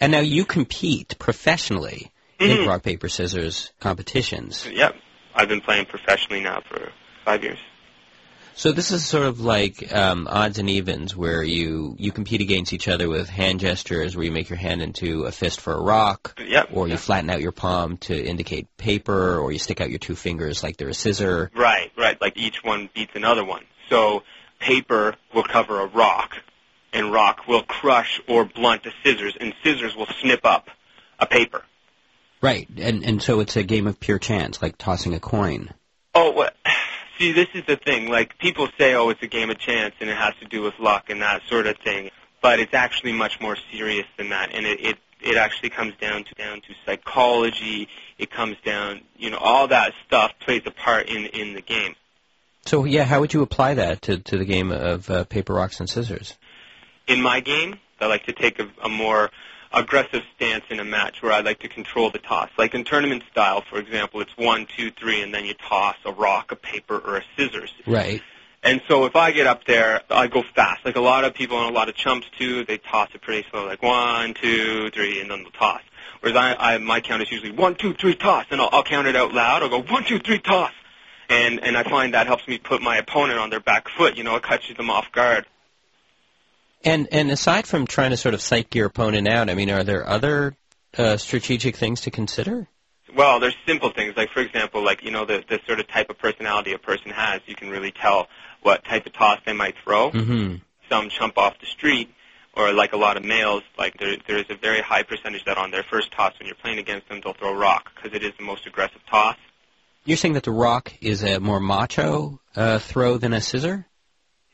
And 0.00 0.12
now 0.12 0.20
you 0.20 0.44
compete 0.44 1.18
professionally 1.18 2.10
in 2.38 2.58
Mhm. 2.58 2.66
rock 2.66 2.82
paper 2.82 3.08
scissors 3.08 3.72
competitions. 3.80 4.68
Yep, 4.70 4.96
I've 5.34 5.48
been 5.48 5.62
playing 5.62 5.86
professionally 5.86 6.42
now 6.42 6.60
for 6.68 6.92
five 7.24 7.42
years. 7.42 7.58
So 8.60 8.72
this 8.72 8.90
is 8.90 9.06
sort 9.06 9.24
of 9.24 9.40
like 9.40 9.90
um, 9.90 10.28
odds 10.30 10.58
and 10.58 10.68
evens, 10.68 11.16
where 11.16 11.42
you 11.42 11.96
you 11.98 12.12
compete 12.12 12.42
against 12.42 12.74
each 12.74 12.88
other 12.88 13.08
with 13.08 13.30
hand 13.30 13.58
gestures, 13.58 14.14
where 14.14 14.22
you 14.26 14.32
make 14.32 14.50
your 14.50 14.58
hand 14.58 14.82
into 14.82 15.24
a 15.24 15.32
fist 15.32 15.62
for 15.62 15.72
a 15.72 15.80
rock, 15.80 16.38
Yep. 16.38 16.68
or 16.74 16.86
you 16.86 16.92
yep. 16.92 17.00
flatten 17.00 17.30
out 17.30 17.40
your 17.40 17.52
palm 17.52 17.96
to 18.08 18.14
indicate 18.14 18.66
paper, 18.76 19.38
or 19.38 19.50
you 19.50 19.58
stick 19.58 19.80
out 19.80 19.88
your 19.88 19.98
two 19.98 20.14
fingers 20.14 20.62
like 20.62 20.76
they're 20.76 20.90
a 20.90 20.94
scissor. 20.94 21.50
Right, 21.56 21.90
right. 21.96 22.20
Like 22.20 22.36
each 22.36 22.62
one 22.62 22.90
beats 22.94 23.12
another 23.14 23.46
one. 23.46 23.64
So 23.88 24.24
paper 24.58 25.16
will 25.34 25.44
cover 25.44 25.80
a 25.80 25.86
rock, 25.86 26.34
and 26.92 27.10
rock 27.10 27.48
will 27.48 27.62
crush 27.62 28.20
or 28.28 28.44
blunt 28.44 28.82
the 28.84 28.92
scissors, 29.02 29.38
and 29.40 29.54
scissors 29.64 29.96
will 29.96 30.08
snip 30.20 30.44
up 30.44 30.68
a 31.18 31.24
paper. 31.24 31.64
Right, 32.42 32.68
and 32.76 33.06
and 33.06 33.22
so 33.22 33.40
it's 33.40 33.56
a 33.56 33.62
game 33.62 33.86
of 33.86 33.98
pure 33.98 34.18
chance, 34.18 34.60
like 34.60 34.76
tossing 34.76 35.14
a 35.14 35.18
coin. 35.18 35.72
Oh, 36.14 36.32
what? 36.32 36.56
See, 37.20 37.32
this 37.32 37.48
is 37.54 37.64
the 37.66 37.76
thing. 37.76 38.08
Like 38.08 38.38
people 38.38 38.68
say, 38.78 38.94
oh, 38.94 39.10
it's 39.10 39.22
a 39.22 39.26
game 39.26 39.50
of 39.50 39.58
chance, 39.58 39.94
and 40.00 40.08
it 40.08 40.16
has 40.16 40.34
to 40.40 40.46
do 40.46 40.62
with 40.62 40.74
luck 40.78 41.10
and 41.10 41.22
that 41.22 41.42
sort 41.48 41.66
of 41.66 41.76
thing. 41.78 42.10
But 42.42 42.58
it's 42.58 42.74
actually 42.74 43.12
much 43.12 43.40
more 43.40 43.56
serious 43.70 44.06
than 44.16 44.30
that, 44.30 44.54
and 44.54 44.66
it 44.66 44.80
it, 44.80 44.98
it 45.20 45.36
actually 45.36 45.70
comes 45.70 45.94
down 46.00 46.24
to 46.24 46.34
down 46.34 46.62
to 46.62 46.74
psychology. 46.86 47.88
It 48.18 48.30
comes 48.30 48.56
down, 48.64 49.02
you 49.16 49.30
know, 49.30 49.38
all 49.38 49.68
that 49.68 49.92
stuff 50.06 50.32
plays 50.40 50.62
a 50.64 50.70
part 50.70 51.08
in 51.08 51.26
in 51.26 51.54
the 51.54 51.60
game. 51.60 51.94
So 52.64 52.84
yeah, 52.84 53.04
how 53.04 53.20
would 53.20 53.34
you 53.34 53.42
apply 53.42 53.74
that 53.74 54.02
to 54.02 54.18
to 54.18 54.38
the 54.38 54.46
game 54.46 54.72
of 54.72 55.10
uh, 55.10 55.24
paper, 55.24 55.52
rocks, 55.52 55.78
and 55.78 55.88
scissors? 55.88 56.38
in 57.10 57.20
my 57.20 57.40
game, 57.40 57.78
I 58.00 58.06
like 58.06 58.24
to 58.26 58.32
take 58.32 58.60
a, 58.60 58.70
a 58.82 58.88
more 58.88 59.30
aggressive 59.72 60.22
stance 60.34 60.64
in 60.70 60.80
a 60.80 60.84
match 60.84 61.22
where 61.22 61.32
I 61.32 61.40
like 61.40 61.60
to 61.60 61.68
control 61.68 62.10
the 62.10 62.18
toss. 62.18 62.50
Like 62.58 62.74
in 62.74 62.84
tournament 62.84 63.22
style, 63.30 63.62
for 63.68 63.78
example, 63.78 64.20
it's 64.20 64.36
one, 64.36 64.66
two, 64.76 64.90
three, 64.90 65.22
and 65.22 65.32
then 65.32 65.44
you 65.44 65.54
toss 65.54 65.96
a 66.04 66.12
rock, 66.12 66.52
a 66.52 66.56
paper, 66.56 66.98
or 66.98 67.16
a 67.16 67.22
scissors. 67.36 67.72
Right. 67.86 68.22
And 68.62 68.82
so 68.88 69.06
if 69.06 69.16
I 69.16 69.30
get 69.30 69.46
up 69.46 69.64
there, 69.64 70.02
I 70.10 70.26
go 70.26 70.42
fast. 70.54 70.84
Like 70.84 70.96
a 70.96 71.00
lot 71.00 71.24
of 71.24 71.34
people 71.34 71.58
and 71.58 71.70
a 71.70 71.72
lot 71.72 71.88
of 71.88 71.94
chumps 71.94 72.26
too, 72.38 72.64
they 72.64 72.78
toss 72.78 73.08
it 73.14 73.22
pretty 73.22 73.46
slow, 73.50 73.66
like 73.66 73.82
one, 73.82 74.34
two, 74.34 74.90
three, 74.90 75.20
and 75.20 75.30
then 75.30 75.42
they'll 75.42 75.52
toss. 75.52 75.80
Whereas 76.20 76.36
I, 76.36 76.74
I 76.74 76.78
my 76.78 77.00
count 77.00 77.22
is 77.22 77.30
usually 77.30 77.52
one, 77.52 77.74
two, 77.74 77.94
three, 77.94 78.14
toss, 78.14 78.44
and 78.50 78.60
I'll, 78.60 78.68
I'll 78.72 78.82
count 78.82 79.06
it 79.06 79.16
out 79.16 79.32
loud. 79.32 79.62
I'll 79.62 79.70
go 79.70 79.82
one, 79.82 80.04
two, 80.04 80.18
three, 80.18 80.38
toss, 80.38 80.72
and 81.30 81.60
and 81.60 81.76
I 81.76 81.84
find 81.84 82.12
that 82.12 82.26
helps 82.26 82.46
me 82.46 82.58
put 82.58 82.82
my 82.82 82.98
opponent 82.98 83.38
on 83.38 83.48
their 83.48 83.60
back 83.60 83.88
foot. 83.88 84.18
You 84.18 84.24
know, 84.24 84.36
it 84.36 84.42
catches 84.42 84.76
them 84.76 84.90
off 84.90 85.10
guard. 85.12 85.46
And 86.84 87.08
and 87.12 87.30
aside 87.30 87.66
from 87.66 87.86
trying 87.86 88.10
to 88.10 88.16
sort 88.16 88.34
of 88.34 88.40
psych 88.40 88.74
your 88.74 88.86
opponent 88.86 89.28
out, 89.28 89.50
I 89.50 89.54
mean, 89.54 89.70
are 89.70 89.84
there 89.84 90.08
other 90.08 90.56
uh, 90.96 91.16
strategic 91.16 91.76
things 91.76 92.02
to 92.02 92.10
consider? 92.10 92.66
Well, 93.14 93.40
there's 93.40 93.56
simple 93.66 93.90
things 93.90 94.16
like, 94.16 94.30
for 94.30 94.40
example, 94.40 94.82
like 94.82 95.02
you 95.02 95.10
know 95.10 95.24
the 95.24 95.44
the 95.48 95.60
sort 95.66 95.80
of 95.80 95.88
type 95.88 96.10
of 96.10 96.18
personality 96.18 96.72
a 96.72 96.78
person 96.78 97.10
has. 97.10 97.40
You 97.46 97.54
can 97.54 97.68
really 97.68 97.92
tell 97.92 98.28
what 98.62 98.84
type 98.84 99.06
of 99.06 99.12
toss 99.12 99.40
they 99.44 99.52
might 99.52 99.74
throw. 99.84 100.10
Mm-hmm. 100.10 100.56
Some 100.88 101.08
chump 101.08 101.36
off 101.38 101.54
the 101.60 101.66
street, 101.66 102.12
or 102.54 102.72
like 102.72 102.92
a 102.92 102.96
lot 102.96 103.16
of 103.16 103.24
males, 103.24 103.62
like 103.78 103.98
there 103.98 104.16
there 104.26 104.38
is 104.38 104.46
a 104.48 104.56
very 104.56 104.80
high 104.80 105.02
percentage 105.02 105.44
that 105.44 105.58
on 105.58 105.70
their 105.70 105.84
first 105.90 106.12
toss 106.12 106.32
when 106.38 106.46
you're 106.46 106.56
playing 106.56 106.78
against 106.78 107.08
them, 107.08 107.20
they'll 107.22 107.34
throw 107.34 107.54
rock 107.54 107.90
because 107.94 108.16
it 108.16 108.24
is 108.24 108.32
the 108.38 108.44
most 108.44 108.66
aggressive 108.66 109.00
toss. 109.08 109.36
You're 110.04 110.16
saying 110.16 110.34
that 110.34 110.44
the 110.44 110.52
rock 110.52 110.92
is 111.00 111.22
a 111.22 111.38
more 111.40 111.60
macho 111.60 112.40
uh, 112.56 112.78
throw 112.78 113.18
than 113.18 113.32
a 113.32 113.40
scissor? 113.40 113.86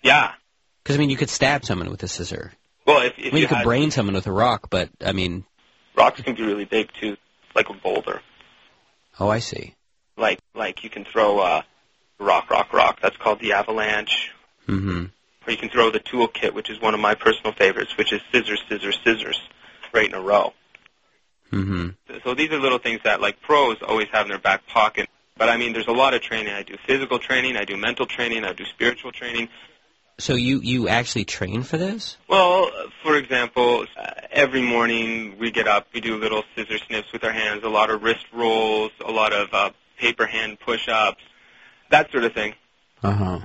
Yeah. 0.03 0.33
Because 0.87 0.95
I 0.95 1.01
mean, 1.01 1.11
you 1.11 1.17
could 1.17 1.31
stab 1.31 1.65
someone 1.65 1.91
with 1.91 2.05
a 2.05 2.07
scissor. 2.07 2.53
Well, 2.87 3.03
if, 3.05 3.19
if 3.19 3.19
I 3.19 3.23
mean, 3.25 3.35
you, 3.35 3.41
you 3.41 3.49
could 3.49 3.65
brain 3.65 3.91
someone 3.91 4.15
with 4.15 4.29
a 4.29 4.33
rock, 4.33 4.69
but 4.71 4.89
I 5.05 5.11
mean, 5.11 5.45
rocks 5.97 6.21
can 6.21 6.37
be 6.37 6.45
really 6.45 6.65
big 6.65 6.93
too, 6.93 7.17
like 7.57 7.69
a 7.69 7.73
boulder. 7.73 8.21
oh, 9.19 9.29
I 9.29 9.41
see. 9.41 9.75
Like 10.17 10.39
like 10.55 10.85
you 10.85 10.91
can 10.91 11.05
throw 11.05 11.41
uh, 11.41 11.63
rock, 12.21 12.49
rock, 12.51 12.73
rock. 12.73 13.01
That's 13.03 13.17
called 13.17 13.41
the 13.41 13.55
avalanche. 13.55 14.31
Mm-hmm. 14.69 15.07
Or 15.45 15.51
you 15.51 15.57
can 15.57 15.71
throw 15.71 15.91
the 15.91 15.99
toolkit, 15.99 16.55
which 16.55 16.71
is 16.71 16.81
one 16.81 16.95
of 16.95 17.01
my 17.01 17.17
personal 17.17 17.53
favorites, 17.53 17.97
which 17.99 18.13
is 18.13 18.21
scissors, 18.31 18.63
scissors, 18.69 19.01
scissors, 19.03 19.41
right 19.93 20.09
in 20.09 20.15
a 20.15 20.21
row. 20.21 20.53
Mm-hmm. 21.53 22.19
So 22.23 22.35
these 22.35 22.53
are 22.53 22.61
little 22.61 22.79
things 22.79 23.01
that 23.03 23.21
like 23.21 23.41
pros 23.41 23.79
always 23.83 24.07
have 24.13 24.27
in 24.27 24.29
their 24.29 24.39
back 24.39 24.69
pocket. 24.69 25.09
But 25.37 25.49
I 25.49 25.57
mean, 25.57 25.73
there's 25.73 25.89
a 25.89 25.93
lot 25.93 26.15
of 26.15 26.23
training. 26.23 26.55
I 26.55 26.63
do 26.63 26.77
physical 26.87 27.19
training, 27.19 27.57
I 27.57 27.65
do 27.65 27.77
mental 27.77 28.07
training, 28.07 28.45
I 28.45 28.53
do 28.53 28.65
spiritual 28.67 29.11
training. 29.11 29.49
So 30.19 30.35
you 30.35 30.61
you 30.61 30.89
actually 30.89 31.25
train 31.27 31.63
for 31.63 31.77
this? 31.77 32.17
Well, 32.29 32.71
for 33.03 33.17
example, 33.17 33.85
uh, 33.99 34.11
every 34.31 34.63
morning 34.63 35.37
we 35.39 35.51
get 35.51 35.69
up, 35.69 35.89
we 35.93 36.01
do 36.01 36.17
little 36.17 36.43
scissor 36.55 36.79
snips 36.79 37.13
with 37.13 37.23
our 37.23 37.33
hands, 37.33 37.63
a 37.65 37.69
lot 37.69 37.91
of 37.91 38.03
wrist 38.03 38.25
rolls, 38.33 38.93
a 39.05 39.13
lot 39.13 39.33
of 39.35 39.49
uh, 39.53 39.71
paper 39.99 40.27
hand 40.27 40.59
push-ups, 40.61 41.23
that 41.91 42.11
sort 42.13 42.25
of 42.25 42.33
thing. 42.33 42.55
Uh 43.03 43.13
huh. 43.13 43.39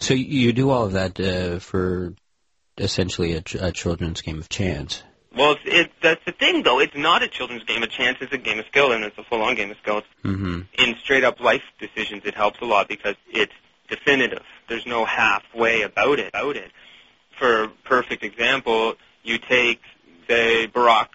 So 0.00 0.14
you- 0.14 0.52
do 0.52 0.70
all 0.70 0.84
of 0.86 0.92
that 0.92 1.20
uh, 1.20 1.58
for 1.60 2.14
essentially 2.76 3.34
a, 3.34 3.40
ch- 3.42 3.54
a 3.56 3.70
children's 3.70 4.20
game 4.22 4.38
of 4.38 4.48
chance. 4.48 5.02
Well, 5.36 5.52
it's, 5.52 5.60
it, 5.64 5.92
that's 6.02 6.24
the 6.24 6.32
thing, 6.32 6.64
though. 6.64 6.80
It's 6.80 6.96
not 6.96 7.22
a 7.22 7.28
children's 7.28 7.62
game 7.64 7.84
of 7.84 7.90
chance. 7.90 8.18
It's 8.20 8.32
a 8.32 8.38
game 8.38 8.58
of 8.58 8.66
skill, 8.66 8.90
and 8.90 9.04
it's 9.04 9.16
a 9.18 9.22
full-on 9.22 9.54
game 9.54 9.70
of 9.70 9.76
skill. 9.76 10.02
Mm-hmm. 10.24 10.60
in 10.82 10.96
straight 11.04 11.22
up 11.22 11.38
life 11.40 11.62
decisions 11.78 12.22
it 12.24 12.34
helps 12.34 12.60
a 12.60 12.64
lot 12.64 12.88
because 12.88 13.14
it's 13.30 13.52
definitive. 13.88 14.42
There's 14.70 14.86
no 14.86 15.04
halfway 15.04 15.82
about 15.82 16.20
it 16.20 16.28
about 16.28 16.56
it. 16.56 16.70
For 17.38 17.68
perfect 17.84 18.22
example, 18.22 18.94
you 19.24 19.36
take 19.38 19.80
say 20.28 20.68
Barack 20.68 21.08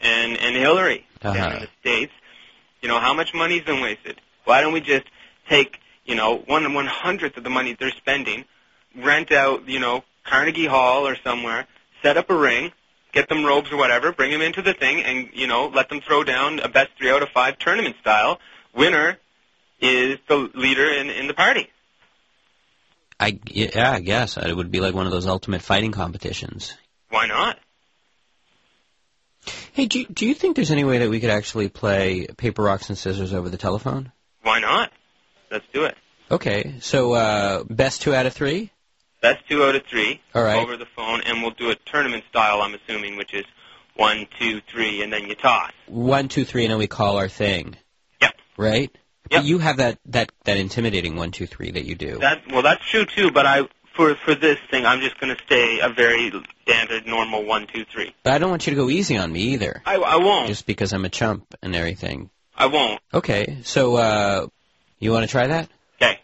and, 0.00 0.36
and 0.36 0.56
Hillary 0.56 1.06
down 1.20 1.36
Uh-huh. 1.36 1.54
in 1.54 1.60
the 1.62 1.68
States. 1.80 2.12
You 2.82 2.88
know, 2.88 2.98
how 2.98 3.14
much 3.14 3.32
money's 3.32 3.62
been 3.62 3.80
wasted? 3.80 4.20
Why 4.44 4.60
don't 4.60 4.72
we 4.72 4.80
just 4.80 5.06
take, 5.48 5.78
you 6.04 6.16
know, 6.16 6.36
one 6.46 6.74
one 6.74 6.86
hundredth 6.86 7.36
of 7.36 7.44
the 7.44 7.50
money 7.50 7.76
they're 7.78 7.92
spending, 7.92 8.44
rent 8.96 9.30
out, 9.30 9.68
you 9.68 9.78
know, 9.78 10.02
Carnegie 10.24 10.66
Hall 10.66 11.06
or 11.06 11.16
somewhere, 11.22 11.66
set 12.02 12.16
up 12.16 12.28
a 12.28 12.34
ring, 12.36 12.72
get 13.12 13.28
them 13.28 13.44
robes 13.44 13.70
or 13.70 13.76
whatever, 13.76 14.10
bring 14.10 14.32
them 14.32 14.42
into 14.42 14.62
the 14.62 14.74
thing, 14.74 15.00
and 15.04 15.30
you 15.32 15.46
know, 15.46 15.68
let 15.68 15.88
them 15.90 16.00
throw 16.00 16.24
down 16.24 16.58
a 16.58 16.68
best 16.68 16.90
three 16.98 17.10
out 17.10 17.22
of 17.22 17.28
five 17.28 17.56
tournament 17.60 17.94
style. 18.00 18.40
Winner 18.74 19.18
is 19.80 20.18
the 20.28 20.50
leader 20.54 20.88
in, 20.90 21.08
in 21.10 21.28
the 21.28 21.34
party. 21.34 21.68
I 23.18 23.40
yeah, 23.46 23.92
I 23.92 24.00
guess 24.00 24.36
it 24.36 24.54
would 24.54 24.70
be 24.70 24.80
like 24.80 24.94
one 24.94 25.06
of 25.06 25.12
those 25.12 25.26
ultimate 25.26 25.62
fighting 25.62 25.92
competitions. 25.92 26.74
Why 27.08 27.26
not? 27.26 27.58
Hey, 29.72 29.86
do 29.86 30.00
you, 30.00 30.06
do 30.06 30.26
you 30.26 30.34
think 30.34 30.56
there's 30.56 30.70
any 30.70 30.84
way 30.84 30.98
that 30.98 31.10
we 31.10 31.20
could 31.20 31.30
actually 31.30 31.68
play 31.68 32.26
paper, 32.26 32.62
rocks, 32.62 32.88
and 32.88 32.98
scissors 32.98 33.32
over 33.32 33.48
the 33.48 33.56
telephone? 33.56 34.10
Why 34.42 34.58
not? 34.58 34.90
Let's 35.50 35.64
do 35.72 35.84
it. 35.84 35.96
Okay, 36.30 36.76
so 36.80 37.12
uh, 37.12 37.64
best 37.64 38.02
two 38.02 38.14
out 38.14 38.26
of 38.26 38.32
three. 38.32 38.72
Best 39.22 39.48
two 39.48 39.62
out 39.62 39.76
of 39.76 39.82
three 39.86 40.20
All 40.34 40.42
right. 40.42 40.58
over 40.58 40.76
the 40.76 40.86
phone, 40.96 41.22
and 41.24 41.42
we'll 41.42 41.52
do 41.52 41.70
it 41.70 41.78
tournament 41.86 42.24
style. 42.28 42.60
I'm 42.62 42.74
assuming, 42.74 43.16
which 43.16 43.32
is 43.32 43.44
one, 43.94 44.26
two, 44.38 44.60
three, 44.72 45.02
and 45.02 45.12
then 45.12 45.28
you 45.28 45.34
toss. 45.34 45.72
One, 45.86 46.28
two, 46.28 46.44
three, 46.44 46.64
and 46.64 46.72
then 46.72 46.78
we 46.78 46.86
call 46.86 47.16
our 47.18 47.28
thing. 47.28 47.76
Yep. 48.20 48.34
Right. 48.56 48.96
Yep. 49.30 49.40
But 49.40 49.44
you 49.44 49.58
have 49.58 49.78
that 49.78 49.98
that 50.06 50.30
that 50.44 50.56
intimidating 50.56 51.16
one, 51.16 51.30
two, 51.32 51.46
three 51.46 51.70
that 51.72 51.84
you 51.84 51.94
do. 51.94 52.18
That 52.18 52.42
well, 52.50 52.62
that's 52.62 52.84
true 52.88 53.04
too. 53.06 53.30
But 53.30 53.46
I 53.46 53.62
for 53.96 54.14
for 54.14 54.34
this 54.34 54.58
thing, 54.70 54.86
I'm 54.86 55.00
just 55.00 55.18
going 55.18 55.34
to 55.34 55.42
stay 55.44 55.80
a 55.80 55.88
very 55.88 56.32
standard, 56.62 57.06
normal 57.06 57.44
one, 57.44 57.66
two, 57.66 57.84
three. 57.84 58.14
But 58.22 58.34
I 58.34 58.38
don't 58.38 58.50
want 58.50 58.66
you 58.66 58.72
to 58.72 58.76
go 58.76 58.88
easy 58.90 59.16
on 59.16 59.32
me 59.32 59.40
either, 59.54 59.82
I, 59.84 59.96
I 59.96 60.16
won't. 60.16 60.48
just 60.48 60.66
because 60.66 60.92
I'm 60.92 61.04
a 61.04 61.08
chump 61.08 61.54
and 61.62 61.74
everything. 61.74 62.30
I 62.54 62.66
won't. 62.66 63.00
Okay, 63.12 63.58
so 63.62 63.96
uh, 63.96 64.46
you 64.98 65.12
want 65.12 65.24
to 65.24 65.30
try 65.30 65.48
that? 65.48 65.68
Okay. 66.00 66.20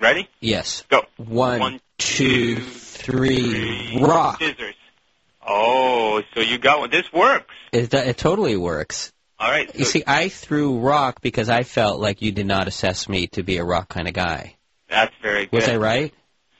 Ready? 0.00 0.28
Yes. 0.40 0.84
Go. 0.88 1.02
One, 1.16 1.60
One, 1.60 1.80
two, 1.98 2.56
two, 2.56 2.60
three, 2.60 3.98
rock. 4.00 4.38
Scissors. 4.40 4.74
Oh, 5.46 6.22
so 6.34 6.40
you 6.40 6.58
got 6.58 6.80
one. 6.80 6.90
This 6.90 7.10
works. 7.12 7.54
It, 7.72 7.92
it 7.92 8.18
totally 8.18 8.56
works. 8.56 9.12
All 9.40 9.50
right. 9.50 9.74
You 9.74 9.84
see, 9.86 10.04
I 10.06 10.28
threw 10.28 10.78
rock 10.78 11.22
because 11.22 11.48
I 11.48 11.62
felt 11.62 11.98
like 11.98 12.20
you 12.20 12.30
did 12.30 12.46
not 12.46 12.68
assess 12.68 13.08
me 13.08 13.26
to 13.28 13.42
be 13.42 13.56
a 13.56 13.64
rock 13.64 13.88
kind 13.88 14.06
of 14.06 14.12
guy. 14.14 14.56
that's 14.88 15.14
very 15.22 15.46
good. 15.46 15.52
Was 15.52 15.68
I 15.68 15.76
right? 15.76 16.12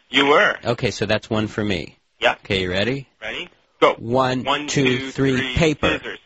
You 0.08 0.26
were. 0.28 0.56
Okay, 0.64 0.90
so 0.90 1.04
that's 1.06 1.28
one 1.28 1.46
for 1.46 1.62
me. 1.62 1.98
Yeah. 2.18 2.32
Okay, 2.44 2.62
you 2.62 2.70
ready? 2.70 3.06
Ready? 3.20 3.48
Go. 3.80 3.94
One, 3.94 4.44
One, 4.44 4.66
two, 4.66 5.10
three, 5.10 5.54
paper. 5.54 5.88
Scissors. 5.98 6.18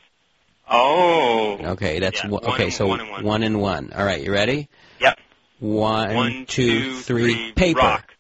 Oh. 0.71 1.59
Okay, 1.73 1.99
that's 1.99 2.23
Yeah, 2.25 2.31
one, 2.31 2.45
okay. 2.47 2.71
so 2.71 2.87
one 2.87 3.01
and 3.01 3.11
one. 3.11 3.25
one 3.25 3.43
and 3.43 3.61
one. 3.61 3.93
All 3.95 4.05
right, 4.05 4.23
you 4.23 4.33
ready? 4.33 4.69
Yep. 5.01 5.19
One, 5.59 6.15
One, 6.15 6.47
two, 6.47 6.95
three, 7.01 7.53
paper. 7.53 7.81
Rock. 7.81 8.15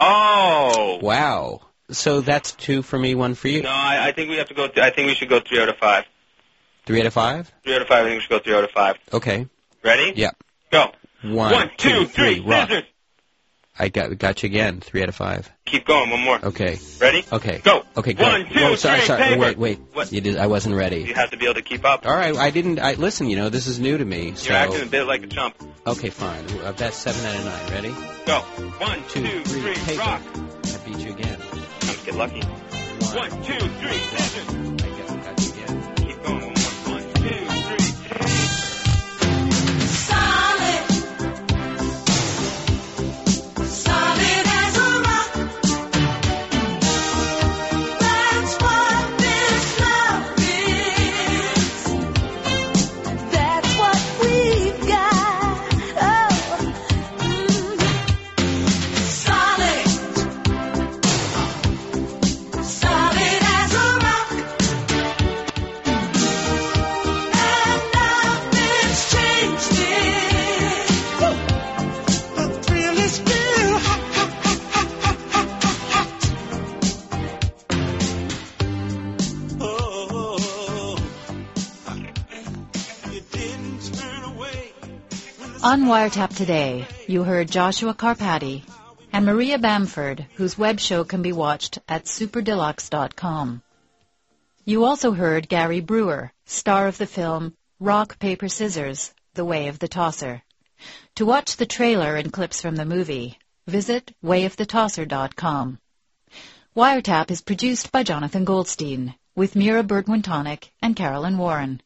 Oh. 0.00 0.98
Wow. 1.02 1.62
So 1.90 2.20
that's 2.20 2.52
two 2.52 2.82
for 2.82 2.98
me, 2.98 3.14
one 3.14 3.34
for 3.34 3.48
you. 3.48 3.62
No, 3.62 3.70
I, 3.70 4.08
I 4.08 4.12
think 4.12 4.28
we 4.28 4.36
have 4.36 4.48
to 4.48 4.54
go. 4.54 4.66
Th- 4.66 4.78
I 4.84 4.90
think 4.90 5.06
we 5.06 5.14
should 5.14 5.28
go 5.28 5.40
three 5.40 5.60
out 5.60 5.68
of 5.68 5.76
five. 5.78 6.04
Three 6.86 7.00
out 7.00 7.06
of 7.06 7.12
five. 7.12 7.52
Three 7.64 7.74
out 7.74 7.82
of 7.82 7.88
five. 7.88 8.06
I 8.06 8.08
think 8.08 8.16
we 8.16 8.20
should 8.22 8.30
go 8.30 8.38
three 8.38 8.54
out 8.54 8.64
of 8.64 8.70
five. 8.70 8.96
Okay. 9.12 9.46
Ready? 9.84 10.12
Yep. 10.16 10.36
Go. 10.70 10.86
One, 11.22 11.52
One, 11.52 11.70
two, 11.76 12.06
three. 12.06 12.40
rock. 12.40 12.68
Scissors. 12.68 12.84
I 13.78 13.88
got 13.90 14.16
got 14.16 14.42
you 14.42 14.46
again. 14.46 14.80
Three 14.80 15.02
out 15.02 15.10
of 15.10 15.14
five. 15.14 15.50
Keep 15.66 15.84
going. 15.86 16.08
One 16.10 16.20
more. 16.20 16.38
Okay. 16.46 16.78
Ready? 16.98 17.24
Okay. 17.30 17.60
Go. 17.62 17.82
Okay. 17.96 18.14
Go. 18.14 18.22
One, 18.24 18.46
two, 18.48 18.60
Whoa, 18.60 18.74
sorry, 18.76 18.98
three, 19.00 19.06
sorry. 19.06 19.22
paper. 19.22 19.40
Wait, 19.40 19.58
wait. 19.58 19.80
What? 19.92 20.10
You 20.12 20.20
did. 20.22 20.38
I 20.38 20.46
wasn't 20.46 20.76
You 20.76 21.14
have 21.14 21.30
to 21.32 21.36
be 21.36 21.44
able 21.44 21.54
to 21.56 21.62
keep 21.62 21.84
up. 21.84 22.06
All 22.06 22.14
right. 22.16 22.34
I 22.36 22.50
didn't. 22.50 22.78
I 22.78 22.94
listen. 22.94 23.28
You 23.28 23.36
know, 23.36 23.48
this 23.50 23.66
is 23.66 23.78
new 23.78 23.98
to 23.98 24.04
me. 24.04 24.32
You're 24.42 24.54
acting 24.56 24.82
a 24.82 24.86
bit 24.86 25.04
like 25.06 25.24
a 25.24 25.26
chump. 25.26 25.56
okay, 25.86 26.08
fine. 26.08 26.44
Uh, 26.60 26.72
That's 26.72 26.96
seven 26.96 27.26
out 27.26 27.36
of 27.38 27.44
nine. 27.44 27.72
Ready? 27.72 27.94
Go. 28.26 28.38
One, 28.78 29.02
Two, 29.10 29.22
two, 29.26 29.42
three, 29.44 29.60
three, 29.60 29.74
paper. 29.84 29.98
rock. 30.00 30.22
I 30.34 30.78
beat 30.86 30.98
you 30.98 31.10
again. 31.12 31.38
Let's 31.82 32.04
get 32.04 32.14
lucky. 32.14 32.40
One. 32.40 33.30
One, 33.30 33.42
two, 33.42 33.58
three, 33.58 33.98
scissors. 33.98 34.75
On 85.66 85.86
Wiretap 85.86 86.32
today, 86.32 86.86
you 87.08 87.24
heard 87.24 87.50
Joshua 87.50 87.92
Carpati 87.92 88.62
and 89.12 89.26
Maria 89.26 89.58
Bamford, 89.58 90.24
whose 90.36 90.56
web 90.56 90.78
show 90.78 91.02
can 91.02 91.22
be 91.22 91.32
watched 91.32 91.80
at 91.88 92.04
superdeluxe.com. 92.04 93.62
You 94.64 94.84
also 94.84 95.10
heard 95.10 95.48
Gary 95.48 95.80
Brewer, 95.80 96.32
star 96.44 96.86
of 96.86 96.98
the 96.98 97.06
film 97.08 97.56
Rock, 97.80 98.20
Paper, 98.20 98.46
Scissors, 98.46 99.12
The 99.34 99.44
Way 99.44 99.66
of 99.66 99.80
the 99.80 99.88
Tosser. 99.88 100.40
To 101.16 101.26
watch 101.26 101.56
the 101.56 101.66
trailer 101.66 102.14
and 102.14 102.32
clips 102.32 102.60
from 102.60 102.76
the 102.76 102.84
movie, 102.84 103.36
visit 103.66 104.14
wayofthetosser.com. 104.24 105.80
Wiretap 106.76 107.32
is 107.32 107.42
produced 107.42 107.90
by 107.90 108.04
Jonathan 108.04 108.44
Goldstein, 108.44 109.16
with 109.34 109.56
Mira 109.56 109.82
Burt-Wintonick 109.82 110.70
and 110.80 110.94
Carolyn 110.94 111.38
Warren. 111.38 111.80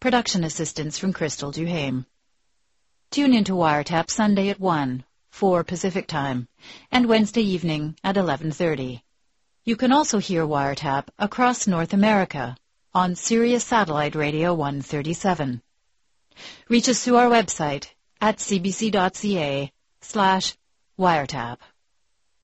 Production 0.00 0.42
assistance 0.42 0.98
from 0.98 1.12
Crystal 1.12 1.52
Duhame. 1.52 2.04
Tune 3.12 3.34
into 3.34 3.52
Wiretap 3.52 4.10
Sunday 4.10 4.48
at 4.48 4.58
1, 4.58 5.04
4 5.28 5.64
Pacific 5.64 6.06
Time, 6.06 6.48
and 6.90 7.04
Wednesday 7.04 7.42
evening 7.42 7.94
at 8.02 8.16
11.30. 8.16 9.02
You 9.66 9.76
can 9.76 9.92
also 9.92 10.16
hear 10.16 10.46
Wiretap 10.46 11.08
across 11.18 11.66
North 11.66 11.92
America 11.92 12.56
on 12.94 13.14
Sirius 13.14 13.64
Satellite 13.64 14.14
Radio 14.14 14.54
137. 14.54 15.60
Reach 16.70 16.88
us 16.88 17.04
through 17.04 17.16
our 17.16 17.28
website 17.28 17.88
at 18.18 18.38
cbc.ca 18.38 19.70
slash 20.00 20.56
wiretap. 20.98 21.58